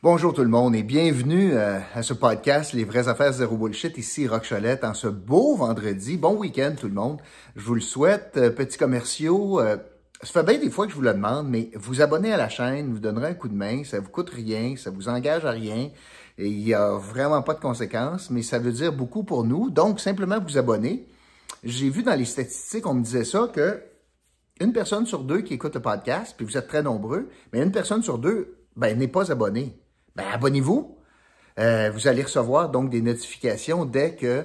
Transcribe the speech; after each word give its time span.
Bonjour 0.00 0.32
tout 0.32 0.42
le 0.42 0.48
monde 0.48 0.76
et 0.76 0.84
bienvenue 0.84 1.54
euh, 1.54 1.80
à 1.92 2.04
ce 2.04 2.14
podcast 2.14 2.72
Les 2.72 2.84
vraies 2.84 3.08
affaires 3.08 3.32
zéro 3.32 3.56
bullshit. 3.56 3.98
Ici 3.98 4.28
Rock 4.28 4.46
en 4.84 4.94
ce 4.94 5.08
beau 5.08 5.56
vendredi. 5.56 6.16
Bon 6.16 6.36
week-end 6.36 6.76
tout 6.78 6.86
le 6.86 6.94
monde. 6.94 7.20
Je 7.56 7.64
vous 7.64 7.74
le 7.74 7.80
souhaite. 7.80 8.34
Euh, 8.36 8.50
petits 8.50 8.78
commerciaux, 8.78 9.58
euh, 9.58 9.76
ça 10.22 10.28
fait 10.28 10.44
bien 10.44 10.60
des 10.60 10.70
fois 10.70 10.86
que 10.86 10.92
je 10.92 10.96
vous 10.96 11.02
le 11.02 11.12
demande, 11.12 11.48
mais 11.48 11.72
vous 11.74 12.00
abonnez 12.00 12.32
à 12.32 12.36
la 12.36 12.48
chaîne, 12.48 12.92
vous 12.92 13.00
donnerez 13.00 13.30
un 13.30 13.34
coup 13.34 13.48
de 13.48 13.56
main, 13.56 13.82
ça 13.82 13.98
vous 13.98 14.08
coûte 14.08 14.30
rien, 14.30 14.76
ça 14.76 14.90
vous 14.92 15.08
engage 15.08 15.44
à 15.44 15.50
rien. 15.50 15.90
Et 16.38 16.46
il 16.46 16.62
n'y 16.62 16.74
a 16.74 16.92
vraiment 16.92 17.42
pas 17.42 17.54
de 17.54 17.60
conséquences, 17.60 18.30
mais 18.30 18.42
ça 18.42 18.60
veut 18.60 18.70
dire 18.70 18.92
beaucoup 18.92 19.24
pour 19.24 19.42
nous. 19.42 19.68
Donc, 19.68 19.98
simplement 19.98 20.38
vous 20.38 20.58
abonner. 20.58 21.08
J'ai 21.64 21.90
vu 21.90 22.04
dans 22.04 22.14
les 22.14 22.24
statistiques, 22.24 22.86
on 22.86 22.94
me 22.94 23.02
disait 23.02 23.24
ça, 23.24 23.50
que 23.52 23.82
une 24.60 24.72
personne 24.72 25.06
sur 25.06 25.24
deux 25.24 25.40
qui 25.40 25.54
écoute 25.54 25.74
le 25.74 25.82
podcast, 25.82 26.34
puis 26.36 26.46
vous 26.46 26.56
êtes 26.56 26.68
très 26.68 26.84
nombreux, 26.84 27.28
mais 27.52 27.60
une 27.60 27.72
personne 27.72 28.04
sur 28.04 28.18
deux 28.18 28.58
ben, 28.76 28.96
n'est 28.96 29.08
pas 29.08 29.32
abonnée 29.32 29.76
ben, 30.18 30.24
abonnez-vous. 30.32 30.96
Euh, 31.60 31.90
vous 31.94 32.08
allez 32.08 32.22
recevoir 32.22 32.70
donc 32.70 32.90
des 32.90 33.00
notifications 33.00 33.84
dès 33.84 34.16
que 34.16 34.44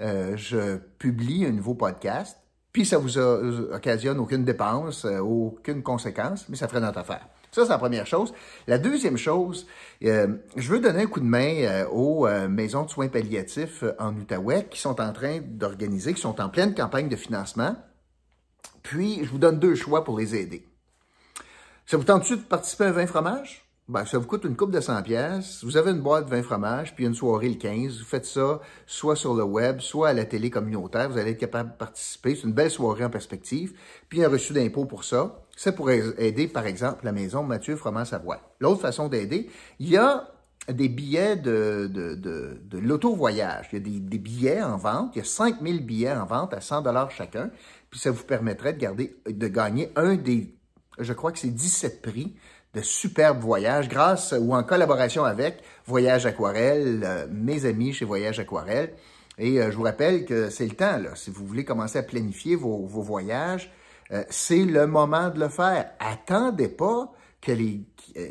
euh, 0.00 0.36
je 0.36 0.78
publie 0.98 1.46
un 1.46 1.52
nouveau 1.52 1.74
podcast. 1.74 2.36
Puis 2.72 2.84
ça 2.84 2.98
vous 2.98 3.16
occasionne 3.16 4.18
aucune 4.18 4.44
dépense, 4.44 5.04
euh, 5.04 5.18
aucune 5.18 5.82
conséquence, 5.82 6.46
mais 6.48 6.56
ça 6.56 6.66
ferait 6.66 6.80
notre 6.80 6.98
affaire. 6.98 7.26
Ça, 7.52 7.62
c'est 7.62 7.70
la 7.70 7.78
première 7.78 8.06
chose. 8.06 8.34
La 8.66 8.76
deuxième 8.76 9.16
chose, 9.16 9.66
je 10.02 10.28
veux 10.56 10.80
donner 10.80 11.04
un 11.04 11.06
coup 11.06 11.20
de 11.20 11.24
main 11.24 11.86
aux 11.90 12.28
maisons 12.46 12.84
de 12.84 12.90
soins 12.90 13.08
palliatifs 13.08 13.84
en 13.98 14.14
Outaouais 14.14 14.66
qui 14.70 14.78
sont 14.78 15.00
en 15.00 15.14
train 15.14 15.40
d'organiser, 15.40 16.12
qui 16.12 16.20
sont 16.20 16.42
en 16.42 16.50
pleine 16.50 16.74
campagne 16.74 17.08
de 17.08 17.16
financement. 17.16 17.74
Puis, 18.82 19.24
je 19.24 19.30
vous 19.30 19.38
donne 19.38 19.58
deux 19.58 19.74
choix 19.74 20.04
pour 20.04 20.18
les 20.18 20.36
aider. 20.36 20.66
Ça 21.86 21.96
vous 21.96 22.04
tente-tu 22.04 22.36
de 22.36 22.42
participer 22.42 22.84
à 22.84 22.92
20 22.92 23.06
fromages? 23.06 23.67
Ben, 23.88 24.04
ça 24.04 24.18
vous 24.18 24.26
coûte 24.26 24.44
une 24.44 24.54
coupe 24.54 24.70
de 24.70 24.80
100 24.80 25.02
pièces. 25.02 25.64
Vous 25.64 25.78
avez 25.78 25.92
une 25.92 26.00
boîte 26.00 26.26
de 26.26 26.30
20 26.30 26.42
fromages, 26.42 26.94
puis 26.94 27.06
une 27.06 27.14
soirée 27.14 27.48
le 27.48 27.54
15. 27.54 27.98
Vous 27.98 28.04
faites 28.04 28.26
ça 28.26 28.60
soit 28.86 29.16
sur 29.16 29.32
le 29.32 29.44
web, 29.44 29.80
soit 29.80 30.10
à 30.10 30.12
la 30.12 30.26
télé 30.26 30.50
communautaire. 30.50 31.08
Vous 31.08 31.16
allez 31.16 31.30
être 31.30 31.38
capable 31.38 31.70
de 31.70 31.76
participer. 31.76 32.34
C'est 32.34 32.46
une 32.46 32.52
belle 32.52 32.70
soirée 32.70 33.04
en 33.04 33.10
perspective. 33.10 33.72
Puis 34.10 34.22
un 34.22 34.28
reçu 34.28 34.52
d'impôt 34.52 34.84
pour 34.84 35.04
ça. 35.04 35.40
Ça 35.56 35.72
pourrait 35.72 36.02
aider, 36.18 36.48
par 36.48 36.66
exemple, 36.66 37.06
la 37.06 37.12
maison 37.12 37.42
Mathieu 37.42 37.76
Froment 37.76 38.04
Savoie. 38.04 38.40
L'autre 38.60 38.82
façon 38.82 39.08
d'aider, 39.08 39.48
il 39.78 39.88
y 39.88 39.96
a 39.96 40.28
des 40.68 40.90
billets 40.90 41.36
de, 41.36 41.88
de, 41.90 42.14
de, 42.14 42.78
l'auto-voyage. 42.78 43.70
Il 43.72 43.78
y 43.78 43.80
a 43.80 43.84
des, 43.84 44.00
des, 44.00 44.18
billets 44.18 44.62
en 44.62 44.76
vente. 44.76 45.16
Il 45.16 45.20
y 45.20 45.22
a 45.22 45.24
5000 45.24 45.86
billets 45.86 46.12
en 46.12 46.26
vente 46.26 46.52
à 46.52 46.60
100 46.60 46.82
dollars 46.82 47.10
chacun. 47.10 47.50
Puis 47.88 48.00
ça 48.00 48.10
vous 48.10 48.24
permettrait 48.24 48.74
de 48.74 48.78
garder, 48.78 49.16
de 49.26 49.48
gagner 49.48 49.90
un 49.96 50.16
des, 50.16 50.54
je 50.98 51.12
crois 51.14 51.32
que 51.32 51.38
c'est 51.38 51.48
17 51.48 52.02
prix 52.02 52.36
de 52.74 52.82
superbes 52.82 53.40
voyages 53.40 53.88
grâce 53.88 54.34
ou 54.38 54.54
en 54.54 54.62
collaboration 54.62 55.24
avec 55.24 55.62
Voyage 55.86 56.26
Aquarelle, 56.26 57.02
euh, 57.04 57.26
mes 57.30 57.64
amis 57.64 57.92
chez 57.92 58.04
Voyage 58.04 58.38
Aquarelle. 58.38 58.94
Et 59.38 59.60
euh, 59.60 59.70
je 59.70 59.76
vous 59.76 59.84
rappelle 59.84 60.24
que 60.24 60.50
c'est 60.50 60.66
le 60.66 60.74
temps, 60.74 60.98
là, 60.98 61.14
si 61.14 61.30
vous 61.30 61.46
voulez 61.46 61.64
commencer 61.64 61.98
à 61.98 62.02
planifier 62.02 62.56
vos, 62.56 62.86
voyages, 62.86 63.72
euh, 64.10 64.22
c'est 64.28 64.64
le 64.64 64.86
moment 64.86 65.30
de 65.30 65.40
le 65.40 65.48
faire. 65.48 65.90
Attendez 65.98 66.68
pas 66.68 67.12
que 67.40 67.52
les 67.52 67.82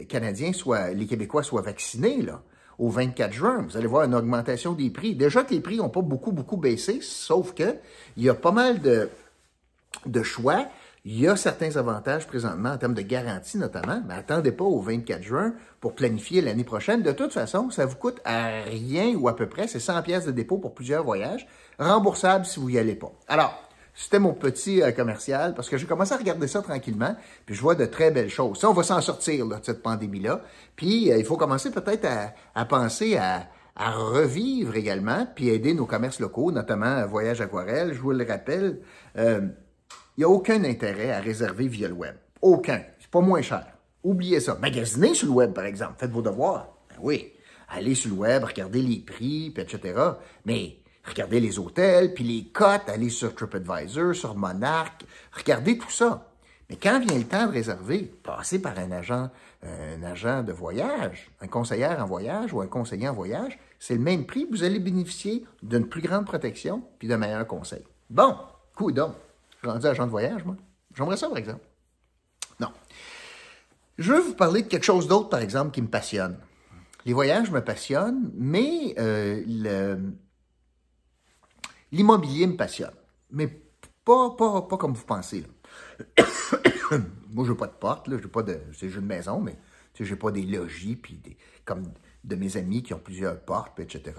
Canadiens 0.10 0.52
soient, 0.52 0.90
les 0.90 1.08
Québécois 1.08 1.44
soient 1.44 1.62
vaccinés, 1.62 2.22
là 2.22 2.42
au 2.80 2.90
24 2.90 3.34
juin. 3.34 3.66
Vous 3.68 3.78
allez 3.78 3.88
voir 3.88 4.04
une 4.04 4.16
augmentation 4.16 4.74
des 4.74 4.90
prix. 4.90 5.16
Déjà 5.16 5.44
que 5.44 5.54
les 5.54 5.62
prix 5.62 5.78
n'ont 5.78 5.90
pas 5.90 6.02
beaucoup, 6.02 6.32
beaucoup 6.32 6.58
baissé, 6.58 7.00
sauf 7.02 7.54
que 7.54 7.76
il 8.16 8.24
y 8.24 8.30
a 8.30 8.34
pas 8.34 8.52
mal 8.52 8.82
de, 8.82 9.10
de 10.06 10.24
choix. 10.24 10.68
Il 11.10 11.22
y 11.22 11.26
a 11.30 11.38
certains 11.38 11.78
avantages 11.78 12.28
présentement 12.28 12.72
en 12.72 12.78
termes 12.78 12.94
de 12.94 13.02
garantie 13.02 13.58
notamment, 13.58 14.02
mais 14.06 14.16
attendez 14.16 14.52
pas 14.52 14.66
au 14.66 14.82
24 14.82 15.24
juin 15.24 15.54
pour 15.80 15.96
planifier 15.96 16.42
l'année 16.42 16.66
prochaine. 16.66 17.02
De 17.02 17.14
toute 17.14 17.32
façon, 17.32 17.70
ça 17.70 17.86
vous 17.86 17.96
coûte 17.96 18.20
à 18.26 18.64
rien 18.64 19.16
ou 19.16 19.30
à 19.30 19.36
peu 19.38 19.48
près, 19.48 19.70
c'est 19.70 19.80
100 19.80 20.02
pièces 20.02 20.26
de 20.26 20.32
dépôt 20.32 20.58
pour 20.58 20.74
plusieurs 20.74 21.06
voyages, 21.06 21.48
remboursable 21.80 22.46
si 22.46 22.60
vous 22.60 22.72
y 22.72 22.78
allez 22.78 22.96
pas. 22.96 23.14
Alors, 23.30 23.58
c'était 23.94 24.20
mon 24.20 24.34
petit 24.34 24.84
euh, 24.84 24.92
commercial 24.92 25.54
parce 25.56 25.70
que 25.70 25.78
j'ai 25.78 25.88
commencé 25.88 26.12
à 26.12 26.18
regarder 26.18 26.50
ça 26.50 26.62
tranquillement, 26.62 27.16
puis 27.46 27.56
je 27.56 27.62
vois 27.62 27.76
de 27.76 27.86
très 27.86 28.12
belles 28.12 28.30
choses. 28.30 28.60
Ça, 28.60 28.70
on 28.70 28.74
va 28.74 28.84
s'en 28.84 29.00
sortir 29.00 29.48
de 29.48 29.56
cette 29.64 29.82
pandémie-là. 29.82 30.42
Puis 30.76 31.10
euh, 31.10 31.18
il 31.18 31.24
faut 31.24 31.38
commencer 31.38 31.72
peut-être 31.72 32.06
à, 32.54 32.66
penser 32.66 33.16
à, 33.16 33.48
revivre 33.78 34.76
également, 34.76 35.26
puis 35.36 35.48
aider 35.52 35.74
nos 35.74 35.86
commerces 35.86 36.20
locaux, 36.20 36.52
notamment 36.52 37.08
Voyage 37.08 37.40
Aquarelle. 37.40 37.94
Je 37.94 38.02
vous 38.02 38.12
le 38.12 38.26
rappelle. 38.26 38.82
Euh, 39.18 39.48
il 40.18 40.22
n'y 40.22 40.26
a 40.26 40.30
aucun 40.30 40.64
intérêt 40.64 41.12
à 41.12 41.20
réserver 41.20 41.68
via 41.68 41.88
le 41.88 41.94
web. 41.94 42.16
Aucun. 42.42 42.82
C'est 43.00 43.12
pas 43.12 43.22
moins 43.22 43.44
cher. 43.44 43.68
Oubliez 44.04 44.40
ça. 44.40 44.56
Magasinez 44.56 45.14
sur 45.14 45.28
le 45.28 45.34
web, 45.34 45.54
par 45.54 45.66
exemple. 45.66 45.94
Faites 46.00 46.10
vos 46.10 46.24
devoirs. 46.24 46.68
Ben 46.90 46.96
oui. 47.02 47.34
Allez 47.70 47.94
sur 47.94 48.10
le 48.12 48.18
web, 48.18 48.44
regardez 48.44 48.82
les 48.82 49.00
prix, 49.00 49.54
etc. 49.56 49.94
Mais 50.46 50.78
regardez 51.04 51.40
les 51.40 51.60
hôtels, 51.60 52.14
puis 52.16 52.24
les 52.24 52.46
cotes, 52.46 52.88
allez 52.90 53.10
sur 53.10 53.36
TripAdvisor, 53.36 54.16
sur 54.16 54.36
Monarch, 54.36 55.04
regardez 55.34 55.78
tout 55.78 55.92
ça. 55.92 56.32
Mais 56.70 56.78
quand 56.78 57.00
vient 57.00 57.18
le 57.18 57.26
temps 57.26 57.46
de 57.46 57.52
réserver, 57.52 58.12
passez 58.24 58.60
par 58.60 58.78
un 58.80 58.92
agent, 58.92 59.30
un 59.64 60.04
agent 60.04 60.44
de 60.44 60.52
voyage, 60.52 61.30
un 61.42 61.48
conseiller 61.48 61.86
en 61.86 62.06
voyage 62.06 62.54
ou 62.54 62.62
un 62.62 62.68
conseiller 62.68 63.08
en 63.08 63.14
voyage, 63.14 63.58
c'est 63.80 63.94
le 63.94 64.02
même 64.02 64.26
prix, 64.26 64.48
vous 64.50 64.64
allez 64.64 64.80
bénéficier 64.80 65.46
d'une 65.62 65.88
plus 65.88 66.02
grande 66.02 66.26
protection 66.26 66.82
puis 67.00 67.08
de 67.08 67.16
meilleurs 67.16 67.48
conseils. 67.48 67.86
Bon, 68.10 68.36
coup 68.76 68.92
donc. 68.92 69.14
Je 69.58 69.68
suis 69.68 69.72
rendu 69.72 69.88
agent 69.88 70.06
de 70.06 70.12
voyage, 70.12 70.46
moi. 70.46 70.56
J'aimerais 70.96 71.18
ça, 71.18 71.28
par 71.28 71.38
exemple. 71.38 71.66
Non. 72.60 72.70
Je 73.98 74.14
veux 74.14 74.20
vous 74.20 74.36
parler 74.36 74.62
de 74.62 74.68
quelque 74.68 74.84
chose 74.84 75.08
d'autre, 75.08 75.30
par 75.30 75.40
exemple, 75.40 75.72
qui 75.72 75.82
me 75.82 75.88
passionne. 75.88 76.38
Les 77.06 77.14
voyages 77.14 77.50
me 77.50 77.62
passionnent, 77.62 78.32
mais 78.36 78.94
euh, 79.00 79.98
l'immobilier 81.92 82.46
me 82.48 82.56
passionne. 82.56 82.94
Mais 83.32 83.48
pas, 84.06 84.32
pas, 84.32 84.62
pas 84.62 84.78
comme 84.78 84.94
vous 84.94 85.06
pensez. 85.06 85.46
Moi, 87.30 87.46
je 87.46 87.52
n'ai 87.52 87.58
pas 87.58 87.68
de 87.68 87.74
porte, 87.74 88.08
là, 88.08 88.18
j'ai 88.22 88.28
pas 88.28 88.44
de. 88.44 88.60
C'est 88.74 88.88
une 88.88 89.02
maison, 89.02 89.42
mais 89.42 89.58
je 90.00 90.04
n'ai 90.04 90.20
pas 90.20 90.32
des 90.32 90.44
logis, 90.44 90.96
puis 90.96 91.16
des, 91.16 91.38
comme 91.66 91.84
de 92.24 92.36
mes 92.36 92.58
amis 92.58 92.84
qui 92.84 92.94
ont 92.94 93.00
plusieurs 93.00 93.40
portes, 93.40 93.80
etc. 93.80 94.14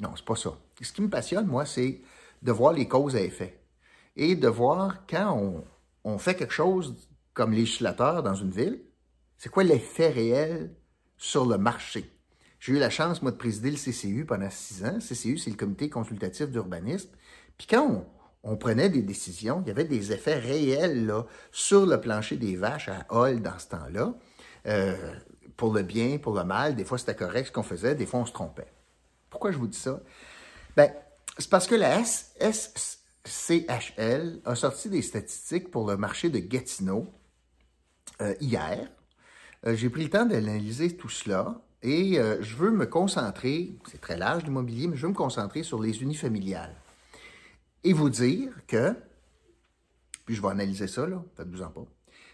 Non, 0.00 0.10
c'est 0.16 0.24
pas 0.24 0.36
ça. 0.36 0.58
Ce 0.80 0.92
qui 0.92 1.02
me 1.02 1.08
passionne, 1.08 1.46
moi, 1.46 1.64
c'est 1.64 2.02
de 2.42 2.52
voir 2.52 2.72
les 2.72 2.86
causes 2.86 3.16
à 3.16 3.20
effet 3.20 3.63
et 4.16 4.36
de 4.36 4.48
voir 4.48 5.06
quand 5.08 5.64
on, 6.04 6.18
fait 6.18 6.34
quelque 6.34 6.52
chose 6.52 7.08
comme 7.32 7.52
législateur 7.52 8.22
dans 8.22 8.34
une 8.34 8.50
ville, 8.50 8.80
c'est 9.38 9.48
quoi 9.48 9.64
l'effet 9.64 10.08
réel 10.08 10.74
sur 11.16 11.46
le 11.46 11.58
marché? 11.58 12.10
J'ai 12.60 12.72
eu 12.72 12.78
la 12.78 12.90
chance, 12.90 13.20
moi, 13.20 13.30
de 13.30 13.36
présider 13.36 13.70
le 13.70 13.76
CCU 13.76 14.24
pendant 14.24 14.48
six 14.50 14.84
ans. 14.84 14.98
CCU, 14.98 15.36
c'est 15.36 15.50
le 15.50 15.56
comité 15.56 15.90
consultatif 15.90 16.48
d'urbanisme. 16.48 17.10
Puis 17.58 17.66
quand 17.66 18.06
on, 18.42 18.56
prenait 18.56 18.88
des 18.88 19.02
décisions, 19.02 19.62
il 19.64 19.68
y 19.68 19.70
avait 19.70 19.84
des 19.84 20.12
effets 20.12 20.38
réels 20.38 21.06
là, 21.06 21.26
sur 21.50 21.84
le 21.84 22.00
plancher 22.00 22.36
des 22.36 22.56
vaches 22.56 22.88
à 22.88 23.06
Hall 23.10 23.42
dans 23.42 23.58
ce 23.58 23.68
temps-là. 23.68 24.14
Euh, 24.66 25.14
pour 25.56 25.72
le 25.72 25.82
bien, 25.82 26.18
pour 26.18 26.34
le 26.34 26.44
mal. 26.44 26.74
Des 26.74 26.84
fois, 26.84 26.98
c'était 26.98 27.14
correct 27.14 27.46
ce 27.46 27.52
qu'on 27.52 27.62
faisait, 27.62 27.94
des 27.94 28.06
fois, 28.06 28.20
on 28.20 28.26
se 28.26 28.32
trompait. 28.32 28.72
Pourquoi 29.30 29.52
je 29.52 29.58
vous 29.58 29.66
dis 29.66 29.78
ça? 29.78 30.00
Ben, 30.76 30.92
c'est 31.38 31.50
parce 31.50 31.66
que 31.66 31.74
la 31.74 32.00
S, 32.00 33.03
CHL 33.24 34.40
a 34.44 34.54
sorti 34.54 34.90
des 34.90 35.02
statistiques 35.02 35.70
pour 35.70 35.88
le 35.88 35.96
marché 35.96 36.28
de 36.28 36.38
Gatineau 36.38 37.12
euh, 38.20 38.34
hier. 38.40 38.88
Euh, 39.66 39.74
j'ai 39.74 39.88
pris 39.88 40.04
le 40.04 40.10
temps 40.10 40.26
d'analyser 40.26 40.96
tout 40.96 41.08
cela 41.08 41.62
et 41.82 42.18
euh, 42.18 42.42
je 42.42 42.54
veux 42.56 42.70
me 42.70 42.86
concentrer, 42.86 43.76
c'est 43.90 44.00
très 44.00 44.16
large 44.16 44.44
l'immobilier, 44.44 44.88
mais 44.88 44.96
je 44.96 45.02
veux 45.02 45.12
me 45.12 45.16
concentrer 45.16 45.62
sur 45.62 45.80
les 45.80 46.02
unifamiliales 46.02 46.74
et 47.82 47.92
vous 47.92 48.10
dire 48.10 48.52
que, 48.66 48.94
puis 50.26 50.34
je 50.34 50.42
vais 50.42 50.48
analyser 50.48 50.86
ça, 50.86 51.06
là, 51.06 51.22
faites-vous 51.36 51.62
en 51.62 51.70
pas, 51.70 51.86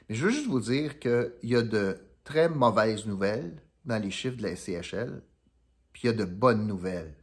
mais 0.08 0.14
je 0.16 0.24
veux 0.24 0.32
juste 0.32 0.48
vous 0.48 0.60
dire 0.60 0.98
qu'il 0.98 1.32
y 1.44 1.56
a 1.56 1.62
de 1.62 1.98
très 2.24 2.48
mauvaises 2.48 3.06
nouvelles 3.06 3.62
dans 3.84 4.00
les 4.00 4.10
chiffres 4.10 4.36
de 4.36 4.42
la 4.42 4.56
CHL, 4.56 5.22
puis 5.92 6.02
il 6.04 6.06
y 6.06 6.10
a 6.10 6.12
de 6.12 6.24
bonnes 6.24 6.66
nouvelles 6.66 7.14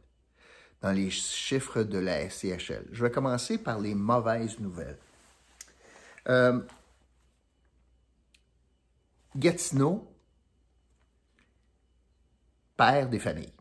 dans 0.80 0.92
les 0.92 1.10
chiffres 1.10 1.82
de 1.82 1.98
la 1.98 2.28
SCHL. 2.28 2.86
Je 2.92 3.02
vais 3.02 3.10
commencer 3.10 3.58
par 3.58 3.80
les 3.80 3.94
mauvaises 3.94 4.58
nouvelles. 4.60 4.98
Euh, 6.28 6.60
Gatineau 9.36 10.10
perd 12.76 13.10
des 13.10 13.18
familles. 13.18 13.52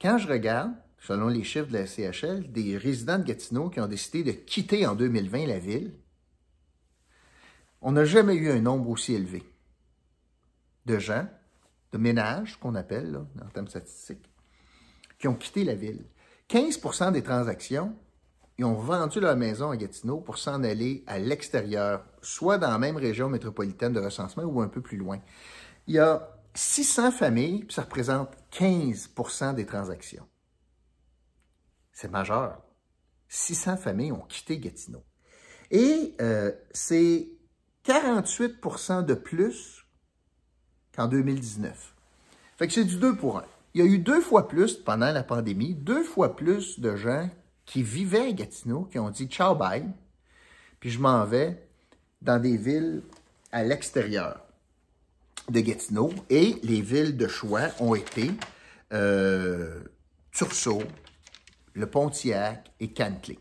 Quand 0.00 0.18
je 0.18 0.28
regarde, 0.28 0.72
selon 0.98 1.28
les 1.28 1.44
chiffres 1.44 1.68
de 1.68 1.74
la 1.74 1.86
SCHL, 1.86 2.50
des 2.50 2.76
résidents 2.76 3.18
de 3.18 3.24
Gatineau 3.24 3.70
qui 3.70 3.80
ont 3.80 3.86
décidé 3.86 4.24
de 4.24 4.32
quitter 4.32 4.86
en 4.86 4.94
2020 4.94 5.46
la 5.46 5.58
ville, 5.58 5.94
on 7.80 7.92
n'a 7.92 8.04
jamais 8.04 8.34
eu 8.34 8.50
un 8.50 8.60
nombre 8.60 8.88
aussi 8.88 9.14
élevé 9.14 9.42
de 10.86 10.98
gens, 10.98 11.26
de 11.92 11.98
ménages 11.98 12.58
qu'on 12.58 12.74
appelle 12.74 13.12
là, 13.12 13.26
en 13.44 13.48
termes 13.48 13.68
statistiques, 13.68 14.28
qui 15.18 15.28
ont 15.28 15.34
quitté 15.34 15.64
la 15.64 15.74
ville. 15.74 16.04
15% 16.50 17.12
des 17.12 17.22
transactions, 17.22 17.94
ils 18.58 18.64
ont 18.64 18.74
vendu 18.74 19.20
leur 19.20 19.36
maison 19.36 19.70
à 19.70 19.76
Gatineau 19.76 20.18
pour 20.18 20.38
s'en 20.38 20.62
aller 20.62 21.02
à 21.06 21.18
l'extérieur, 21.18 22.04
soit 22.22 22.58
dans 22.58 22.70
la 22.70 22.78
même 22.78 22.96
région 22.96 23.28
métropolitaine 23.28 23.92
de 23.92 24.00
recensement 24.00 24.44
ou 24.44 24.60
un 24.60 24.68
peu 24.68 24.80
plus 24.80 24.96
loin. 24.96 25.20
Il 25.86 25.94
y 25.94 25.98
a 25.98 26.28
600 26.54 27.10
familles, 27.10 27.66
ça 27.68 27.82
représente 27.82 28.30
15% 28.52 29.54
des 29.54 29.66
transactions. 29.66 30.26
C'est 31.92 32.10
majeur. 32.10 32.62
600 33.28 33.76
familles 33.76 34.12
ont 34.12 34.26
quitté 34.28 34.58
Gatineau. 34.58 35.02
Et 35.70 36.14
euh, 36.20 36.52
c'est 36.72 37.28
48% 37.86 39.04
de 39.04 39.14
plus 39.14 39.84
qu'en 40.94 41.08
2019. 41.08 41.94
Fait 42.56 42.68
que 42.68 42.72
c'est 42.72 42.84
du 42.84 42.96
2 42.96 43.16
pour 43.16 43.38
1. 43.38 43.44
Il 43.74 43.84
y 43.84 43.88
a 43.88 43.90
eu 43.90 43.98
deux 43.98 44.20
fois 44.20 44.46
plus, 44.46 44.74
pendant 44.74 45.10
la 45.10 45.24
pandémie, 45.24 45.74
deux 45.74 46.04
fois 46.04 46.36
plus 46.36 46.78
de 46.78 46.94
gens 46.94 47.28
qui 47.66 47.82
vivaient 47.82 48.28
à 48.28 48.32
Gatineau, 48.32 48.84
qui 48.84 49.00
ont 49.00 49.10
dit 49.10 49.26
ciao 49.26 49.56
bye, 49.56 49.84
puis 50.78 50.90
je 50.90 51.00
m'en 51.00 51.24
vais 51.24 51.66
dans 52.22 52.38
des 52.38 52.56
villes 52.56 53.02
à 53.50 53.64
l'extérieur 53.64 54.40
de 55.48 55.60
Gatineau. 55.60 56.12
Et 56.30 56.56
les 56.62 56.80
villes 56.82 57.16
de 57.16 57.26
choix 57.26 57.68
ont 57.80 57.96
été 57.96 58.30
euh, 58.92 59.80
le 61.74 61.86
Pontiac 61.86 62.70
et 62.78 62.92
Cantley. 62.92 63.38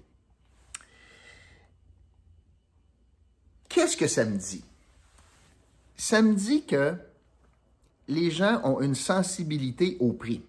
Qu'est-ce 3.70 3.98
que 3.98 4.08
ça 4.08 4.26
me 4.26 4.38
dit? 4.38 4.64
Ça 5.96 6.22
me 6.22 6.34
dit 6.34 6.66
que 6.66 6.96
les 8.08 8.32
gens 8.32 8.62
ont 8.64 8.82
une 8.82 8.96
sensibilité 8.96 9.98
au 10.00 10.14
prix. 10.14 10.44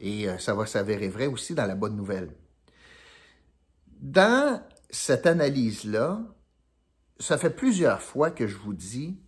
Et 0.00 0.28
euh, 0.28 0.38
ça 0.38 0.54
va 0.54 0.66
s'avérer 0.66 1.08
vrai 1.08 1.26
aussi 1.26 1.54
dans 1.54 1.66
la 1.66 1.74
bonne 1.74 1.96
nouvelle. 1.96 2.30
Dans 4.00 4.62
cette 4.90 5.26
analyse-là, 5.26 6.20
ça 7.18 7.38
fait 7.38 7.50
plusieurs 7.50 8.02
fois 8.02 8.30
que 8.30 8.46
je 8.46 8.56
vous 8.56 8.74
dis 8.74 9.18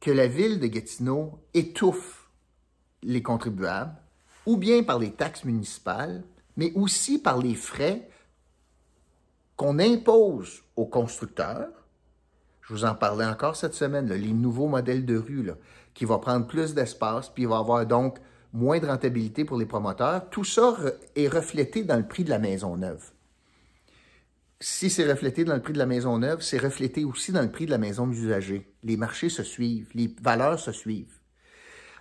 que 0.00 0.10
la 0.10 0.26
ville 0.26 0.60
de 0.60 0.66
Gatineau 0.66 1.44
étouffe 1.54 2.30
les 3.02 3.22
contribuables, 3.22 3.96
ou 4.46 4.56
bien 4.56 4.82
par 4.82 4.98
les 4.98 5.12
taxes 5.12 5.44
municipales, 5.44 6.22
mais 6.56 6.72
aussi 6.74 7.18
par 7.18 7.38
les 7.38 7.54
frais 7.54 8.08
qu'on 9.56 9.78
impose 9.78 10.62
aux 10.76 10.86
constructeurs. 10.86 11.68
Je 12.62 12.72
vous 12.72 12.84
en 12.84 12.94
parlais 12.94 13.26
encore 13.26 13.56
cette 13.56 13.74
semaine, 13.74 14.08
les 14.12 14.32
nouveaux 14.32 14.68
modèles 14.68 15.04
de 15.04 15.16
rue, 15.16 15.50
qui 15.94 16.04
vont 16.04 16.18
prendre 16.18 16.46
plus 16.46 16.74
d'espace, 16.74 17.28
puis 17.28 17.44
il 17.44 17.48
va 17.48 17.58
avoir 17.58 17.86
donc 17.86 18.18
moins 18.52 18.78
de 18.78 18.86
rentabilité 18.86 19.44
pour 19.44 19.58
les 19.58 19.66
promoteurs. 19.66 20.28
Tout 20.30 20.44
ça 20.44 20.76
est 21.14 21.28
reflété 21.28 21.84
dans 21.84 21.96
le 21.96 22.06
prix 22.06 22.24
de 22.24 22.30
la 22.30 22.38
maison 22.38 22.76
neuve. 22.76 23.12
Si 24.60 24.90
c'est 24.90 25.10
reflété 25.10 25.44
dans 25.44 25.54
le 25.54 25.62
prix 25.62 25.72
de 25.72 25.78
la 25.78 25.86
maison 25.86 26.18
neuve, 26.18 26.42
c'est 26.42 26.58
reflété 26.58 27.04
aussi 27.04 27.32
dans 27.32 27.42
le 27.42 27.50
prix 27.50 27.66
de 27.66 27.70
la 27.70 27.78
maison 27.78 28.06
d'usager. 28.06 28.70
Les 28.82 28.96
marchés 28.96 29.30
se 29.30 29.42
suivent, 29.42 29.90
les 29.94 30.14
valeurs 30.20 30.58
se 30.58 30.72
suivent. 30.72 31.18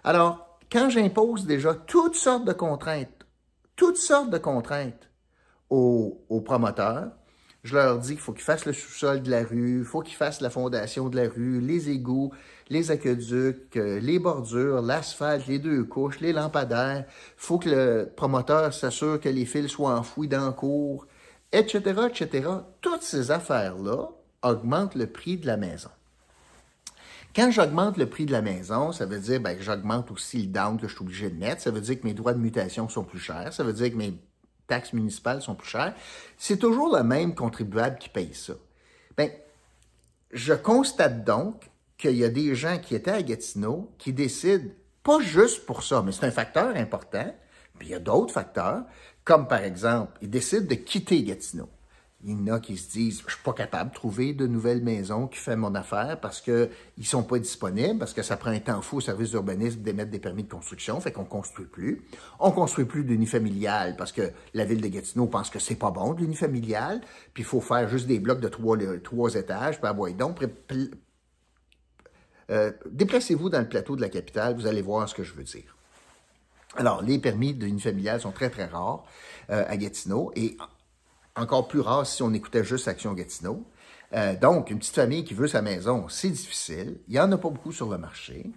Alors, 0.04 0.60
quand 0.72 0.90
j'impose 0.90 1.46
déjà 1.46 1.74
toutes 1.74 2.16
sortes 2.16 2.46
de 2.46 2.54
contraintes 2.54 3.20
toutes 3.80 3.96
sortes 3.96 4.30
de 4.30 4.38
contraintes 4.38 5.10
aux, 5.70 6.42
promoteurs. 6.44 7.12
Je 7.64 7.76
leur 7.76 8.00
dis 8.00 8.12
qu'il 8.12 8.20
faut 8.20 8.32
qu'ils 8.32 8.44
fassent 8.44 8.66
le 8.66 8.74
sous-sol 8.74 9.22
de 9.22 9.30
la 9.30 9.44
rue, 9.44 9.80
il 9.80 9.86
faut 9.86 10.02
qu'ils 10.02 10.16
fassent 10.16 10.40
la 10.40 10.50
fondation 10.50 11.10
de 11.10 11.18
la 11.18 11.28
rue, 11.28 11.60
les 11.60 11.90
égouts, 11.90 12.32
les 12.70 12.92
aqueducs, 12.92 13.76
euh, 13.76 14.00
les 14.00 14.18
bordures, 14.18 14.82
l'asphalte, 14.82 15.48
les 15.48 15.60
deux 15.60 15.84
couches, 15.84 16.22
les 16.22 16.32
lampadaires. 16.32 17.04
Il 17.08 17.34
faut 17.36 17.60
que 17.60 17.70
le 17.70 18.10
promoteur 18.16 18.74
s'assure 18.74 19.20
que 19.20 19.28
les 19.28 19.46
fils 19.46 19.68
soient 19.68 19.98
enfouis 19.98 20.30
dans 20.30 20.46
le 20.46 20.54
cours, 20.54 21.06
etc., 21.52 21.82
etc. 22.10 22.48
Toutes 22.80 23.04
ces 23.04 23.32
affaires-là 23.32 24.10
augmentent 24.42 24.96
le 24.96 25.08
prix 25.08 25.38
de 25.38 25.48
la 25.48 25.58
maison. 25.58 25.90
Quand 27.36 27.52
j'augmente 27.52 27.98
le 27.98 28.08
prix 28.08 28.26
de 28.26 28.32
la 28.32 28.42
maison, 28.42 28.92
ça 28.92 29.06
veut 29.06 29.20
dire 29.20 29.40
ben, 29.40 29.56
que 29.56 29.64
j'augmente 29.64 30.10
aussi 30.12 30.44
le 30.44 30.48
down 30.48 30.80
que 30.80 30.88
je 30.88 30.94
suis 30.94 31.04
obligé 31.04 31.30
de 31.30 31.38
mettre. 31.38 31.62
Ça 31.62 31.72
veut 31.72 31.82
dire 31.82 32.00
que 32.00 32.08
mes 32.08 32.14
droits 32.14 32.34
de 32.34 32.40
mutation 32.40 32.90
sont 32.90 33.04
plus 33.04 33.20
chers. 33.20 33.54
Ça 33.54 33.64
veut 33.64 33.74
dire 33.74 33.92
que 33.92 33.98
mes 33.98 34.18
taxes 34.70 34.94
municipales 34.94 35.42
sont 35.42 35.56
plus 35.56 35.68
chères. 35.68 35.94
C'est 36.38 36.58
toujours 36.58 36.96
le 36.96 37.04
même 37.04 37.36
contribuable 37.36 37.98
qui 37.98 38.08
paye 38.08 38.34
ça. 38.34 38.54
Bien, 39.18 39.30
je 40.32 40.54
constate 40.54 41.26
donc 41.26 41.70
qu'il 41.98 42.16
y 42.16 42.24
a 42.24 42.30
des 42.30 42.56
gens 42.56 42.78
qui 42.78 42.96
étaient 42.96 43.12
à 43.12 43.22
Gatineau 43.22 43.92
qui 43.98 44.14
décident, 44.14 44.70
pas 45.04 45.20
juste 45.20 45.66
pour 45.66 45.84
ça, 45.84 46.02
mais 46.02 46.14
c'est 46.14 46.26
un 46.26 46.32
facteur 46.32 46.76
important, 46.78 47.36
puis 47.78 47.90
il 47.90 47.92
y 47.92 47.96
a 47.96 48.00
d'autres 48.00 48.34
facteurs, 48.34 48.84
comme 49.26 49.48
par 49.48 49.64
exemple, 49.64 50.14
ils 50.22 50.30
décident 50.30 50.66
de 50.66 50.76
quitter 50.76 51.22
Gatineau. 51.24 51.70
Il 52.26 52.32
y 52.32 52.52
en 52.52 52.56
a 52.56 52.60
qui 52.60 52.76
se 52.76 52.92
disent, 52.92 53.24
je 53.26 53.34
suis 53.34 53.44
pas 53.44 53.54
capable 53.54 53.92
de 53.92 53.96
trouver 53.96 54.34
de 54.34 54.46
nouvelles 54.46 54.84
maisons 54.84 55.28
qui 55.28 55.40
font 55.40 55.56
mon 55.56 55.74
affaire 55.74 56.20
parce 56.20 56.42
qu'ils 56.42 56.70
ne 56.98 57.04
sont 57.04 57.24
pas 57.24 57.40
disponibles, 57.40 57.98
parce 57.98 58.14
que 58.14 58.24
ça 58.24 58.36
prend 58.36 58.50
un 58.50 58.60
temps 58.60 58.82
fou 58.82 58.98
au 58.98 59.02
service 59.02 59.30
d'urbanisme 59.30 59.80
d'émettre 59.80 60.12
des 60.12 60.20
permis 60.20 60.44
de 60.44 60.50
construction, 60.50 61.00
fait 61.00 61.14
qu'on 61.14 61.24
construit 61.24 61.66
plus. 61.66 62.02
On 62.40 62.52
construit 62.52 62.84
plus 62.84 63.06
d'unifamilial 63.06 63.96
parce 63.96 64.12
que 64.12 64.34
la 64.54 64.66
ville 64.66 64.82
de 64.82 64.88
Gatineau 64.90 65.28
pense 65.28 65.50
que 65.50 65.60
c'est 65.60 65.76
pas 65.76 65.92
bon 65.92 66.14
de 66.14 66.20
l'unifamilial, 66.20 67.00
puis 67.34 67.44
il 67.44 67.46
faut 67.46 67.62
faire 67.62 67.88
juste 67.88 68.08
des 68.08 68.20
blocs 68.20 68.42
de 68.42 68.50
trois, 68.50 68.78
trois 69.02 69.36
étages, 69.36 69.80
donc, 70.18 70.46
euh, 72.52 72.72
déplacez-vous 72.90 73.50
dans 73.50 73.60
le 73.60 73.70
plateau 73.70 73.96
de 73.96 74.02
la 74.02 74.10
capitale, 74.10 74.56
vous 74.56 74.68
allez 74.68 74.82
voir 74.82 75.08
ce 75.08 75.16
que 75.16 75.24
je 75.24 75.34
veux 75.34 75.44
dire. 75.44 75.76
Alors, 76.76 77.02
les 77.02 77.18
permis 77.18 77.54
d'unifamilial 77.54 78.20
sont 78.20 78.32
très, 78.32 78.50
très 78.50 78.66
rares 78.66 79.06
euh, 79.50 79.64
à 79.68 79.78
Gatineau, 79.78 80.32
et 80.36 80.58
encore 81.40 81.68
plus 81.68 81.80
rare 81.80 82.06
si 82.06 82.24
on 82.24 82.34
écoutait 82.34 82.64
juste 82.64 82.88
Action 82.88 83.14
Gatineau. 83.14 83.64
Euh, 84.14 84.36
donc, 84.36 84.72
une 84.72 84.80
petite 84.80 84.96
famille 84.96 85.24
qui 85.24 85.34
veut 85.34 85.48
sa 85.48 85.62
maison, 85.62 86.08
c'est 86.10 86.30
difficile. 86.30 86.98
Il 87.08 87.14
n'y 87.14 87.20
en 87.20 87.32
a 87.32 87.38
pas 87.38 87.50
beaucoup 87.50 87.72
sur 87.72 87.90
le 87.90 87.98
marché. 87.98 88.52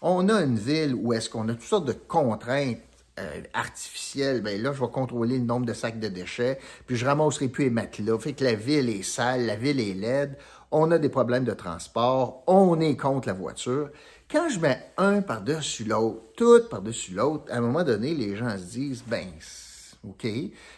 On 0.00 0.28
a 0.28 0.42
une 0.42 0.58
ville 0.58 0.94
où 0.94 1.12
est-ce 1.12 1.28
qu'on 1.28 1.48
a 1.48 1.52
toutes 1.52 1.62
sortes 1.62 1.86
de 1.86 1.92
contraintes 1.92 2.78
euh, 3.18 3.42
artificielles. 3.52 4.42
Bien 4.42 4.58
là, 4.58 4.72
je 4.72 4.80
vais 4.80 4.90
contrôler 4.90 5.38
le 5.38 5.44
nombre 5.44 5.66
de 5.66 5.74
sacs 5.74 6.00
de 6.00 6.08
déchets, 6.08 6.58
puis 6.86 6.96
je 6.96 7.04
ramasserai 7.04 7.48
plus 7.48 7.64
les 7.64 7.70
matelas. 7.70 8.18
Fait 8.18 8.32
que 8.32 8.42
la 8.44 8.54
ville 8.54 8.88
est 8.88 9.02
sale, 9.02 9.46
la 9.46 9.56
ville 9.56 9.80
est 9.80 9.94
laide. 9.94 10.38
On 10.70 10.90
a 10.90 10.98
des 10.98 11.10
problèmes 11.10 11.44
de 11.44 11.52
transport. 11.52 12.42
On 12.46 12.80
est 12.80 12.96
contre 12.96 13.28
la 13.28 13.34
voiture. 13.34 13.90
Quand 14.30 14.48
je 14.48 14.58
mets 14.60 14.80
un 14.96 15.20
par-dessus 15.20 15.84
l'autre, 15.84 16.22
tout 16.36 16.62
par-dessus 16.70 17.12
l'autre, 17.12 17.44
à 17.50 17.58
un 17.58 17.60
moment 17.60 17.84
donné, 17.84 18.14
les 18.14 18.34
gens 18.34 18.56
se 18.56 18.64
disent, 18.64 19.04
ben, 19.06 19.26
OK? 20.04 20.26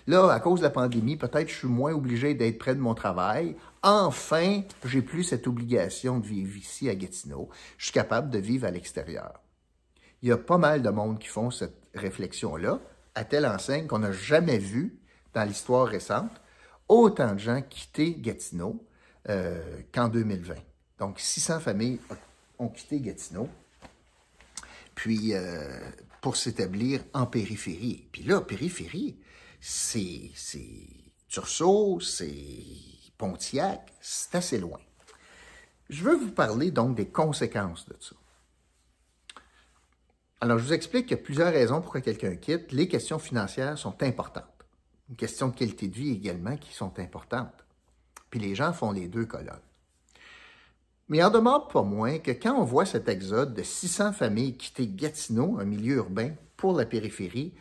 Là, 0.07 0.31
à 0.31 0.41
cause 0.41 0.61
de 0.61 0.65
la 0.65 0.71
pandémie, 0.71 1.17
peut-être 1.17 1.49
je 1.49 1.55
suis 1.55 1.69
moins 1.69 1.93
obligé 1.93 2.35
d'être 2.35 2.59
près 2.59 2.75
de 2.75 2.81
mon 2.81 2.95
travail. 2.95 3.57
Enfin, 3.83 4.63
j'ai 4.85 5.03
plus 5.03 5.25
cette 5.25 5.47
obligation 5.47 6.19
de 6.19 6.27
vivre 6.27 6.57
ici 6.57 6.89
à 6.89 6.95
Gatineau. 6.95 7.49
Je 7.79 7.87
suis 7.87 7.93
capable 7.93 8.31
de 8.31 8.39
vivre 8.39 8.67
à 8.67 8.71
l'extérieur. 8.71 9.41
Il 10.23 10.29
y 10.29 10.33
a 10.33 10.39
pas 10.39 10.59
mal 10.59 10.83
de 10.83 10.91
monde 10.91 11.19
qui 11.19 11.29
font 11.29 11.51
cette 11.51 11.77
réflexion-là, 11.95 12.81
à 13.15 13.25
telle 13.25 13.47
enseigne 13.47 13.87
qu'on 13.87 14.01
n'a 14.01 14.13
jamais 14.13 14.59
vu 14.59 14.99
dans 15.35 15.45
l'histoire 15.45 15.87
récente 15.87 16.33
autant 16.89 17.35
de 17.35 17.39
gens 17.39 17.63
quitter 17.63 18.15
Gatineau 18.15 18.85
euh, 19.29 19.81
qu'en 19.93 20.09
2020. 20.09 20.55
Donc, 20.99 21.19
600 21.19 21.61
familles 21.61 22.01
ont 22.59 22.69
quitté 22.69 23.01
Gatineau. 23.01 23.49
Puis, 24.95 25.35
euh, 25.35 25.79
pour 26.25 26.37
s'établir 26.37 27.03
en 27.13 27.27
périphérie. 27.27 28.09
Puis 28.11 28.23
là, 28.23 28.41
périphérie, 28.41 29.21
c'est 29.61 30.33
Tursault, 31.29 32.01
c'est 32.01 32.33
Pontiac, 33.19 33.93
c'est 34.01 34.35
assez 34.35 34.59
loin. 34.59 34.81
Je 35.91 36.03
veux 36.03 36.17
vous 36.17 36.31
parler 36.31 36.71
donc 36.71 36.97
des 36.97 37.09
conséquences 37.09 37.87
de 37.87 37.97
ça. 38.01 38.17
Alors, 40.41 40.59
je 40.59 40.65
vous 40.65 40.73
explique 40.73 41.09
qu'il 41.09 41.19
y 41.19 41.21
a 41.21 41.23
plusieurs 41.23 41.53
raisons 41.53 41.83
pourquoi 41.83 42.01
quelqu'un 42.01 42.37
quitte. 42.37 42.73
Les 42.73 42.89
questions 42.89 43.19
financières 43.19 43.77
sont 43.77 44.03
importantes. 44.03 44.65
Une 45.11 45.17
question 45.17 45.49
de 45.49 45.55
qualité 45.55 45.89
de 45.89 45.95
vie 45.95 46.13
également 46.13 46.57
qui 46.57 46.73
sont 46.73 46.99
importantes. 47.01 47.67
Puis 48.31 48.41
les 48.41 48.55
gens 48.55 48.73
font 48.73 48.93
les 48.93 49.09
deux 49.09 49.27
colonnes. 49.27 49.61
Mais 51.09 51.19
il 51.19 51.25
en 51.25 51.31
demeure 51.31 51.69
pas 51.69 51.83
moins 51.83 52.19
que 52.19 52.31
quand 52.31 52.55
on 52.55 52.65
voit 52.65 52.87
cet 52.87 53.09
exode 53.09 53.55
de 53.55 53.63
600 53.63 54.13
familles 54.13 54.57
quitter 54.57 54.87
Gatineau, 54.87 55.59
un 55.59 55.65
milieu 55.65 55.97
urbain, 55.97 56.33
pour 56.57 56.73
la 56.73 56.87
périphérie, 56.87 57.53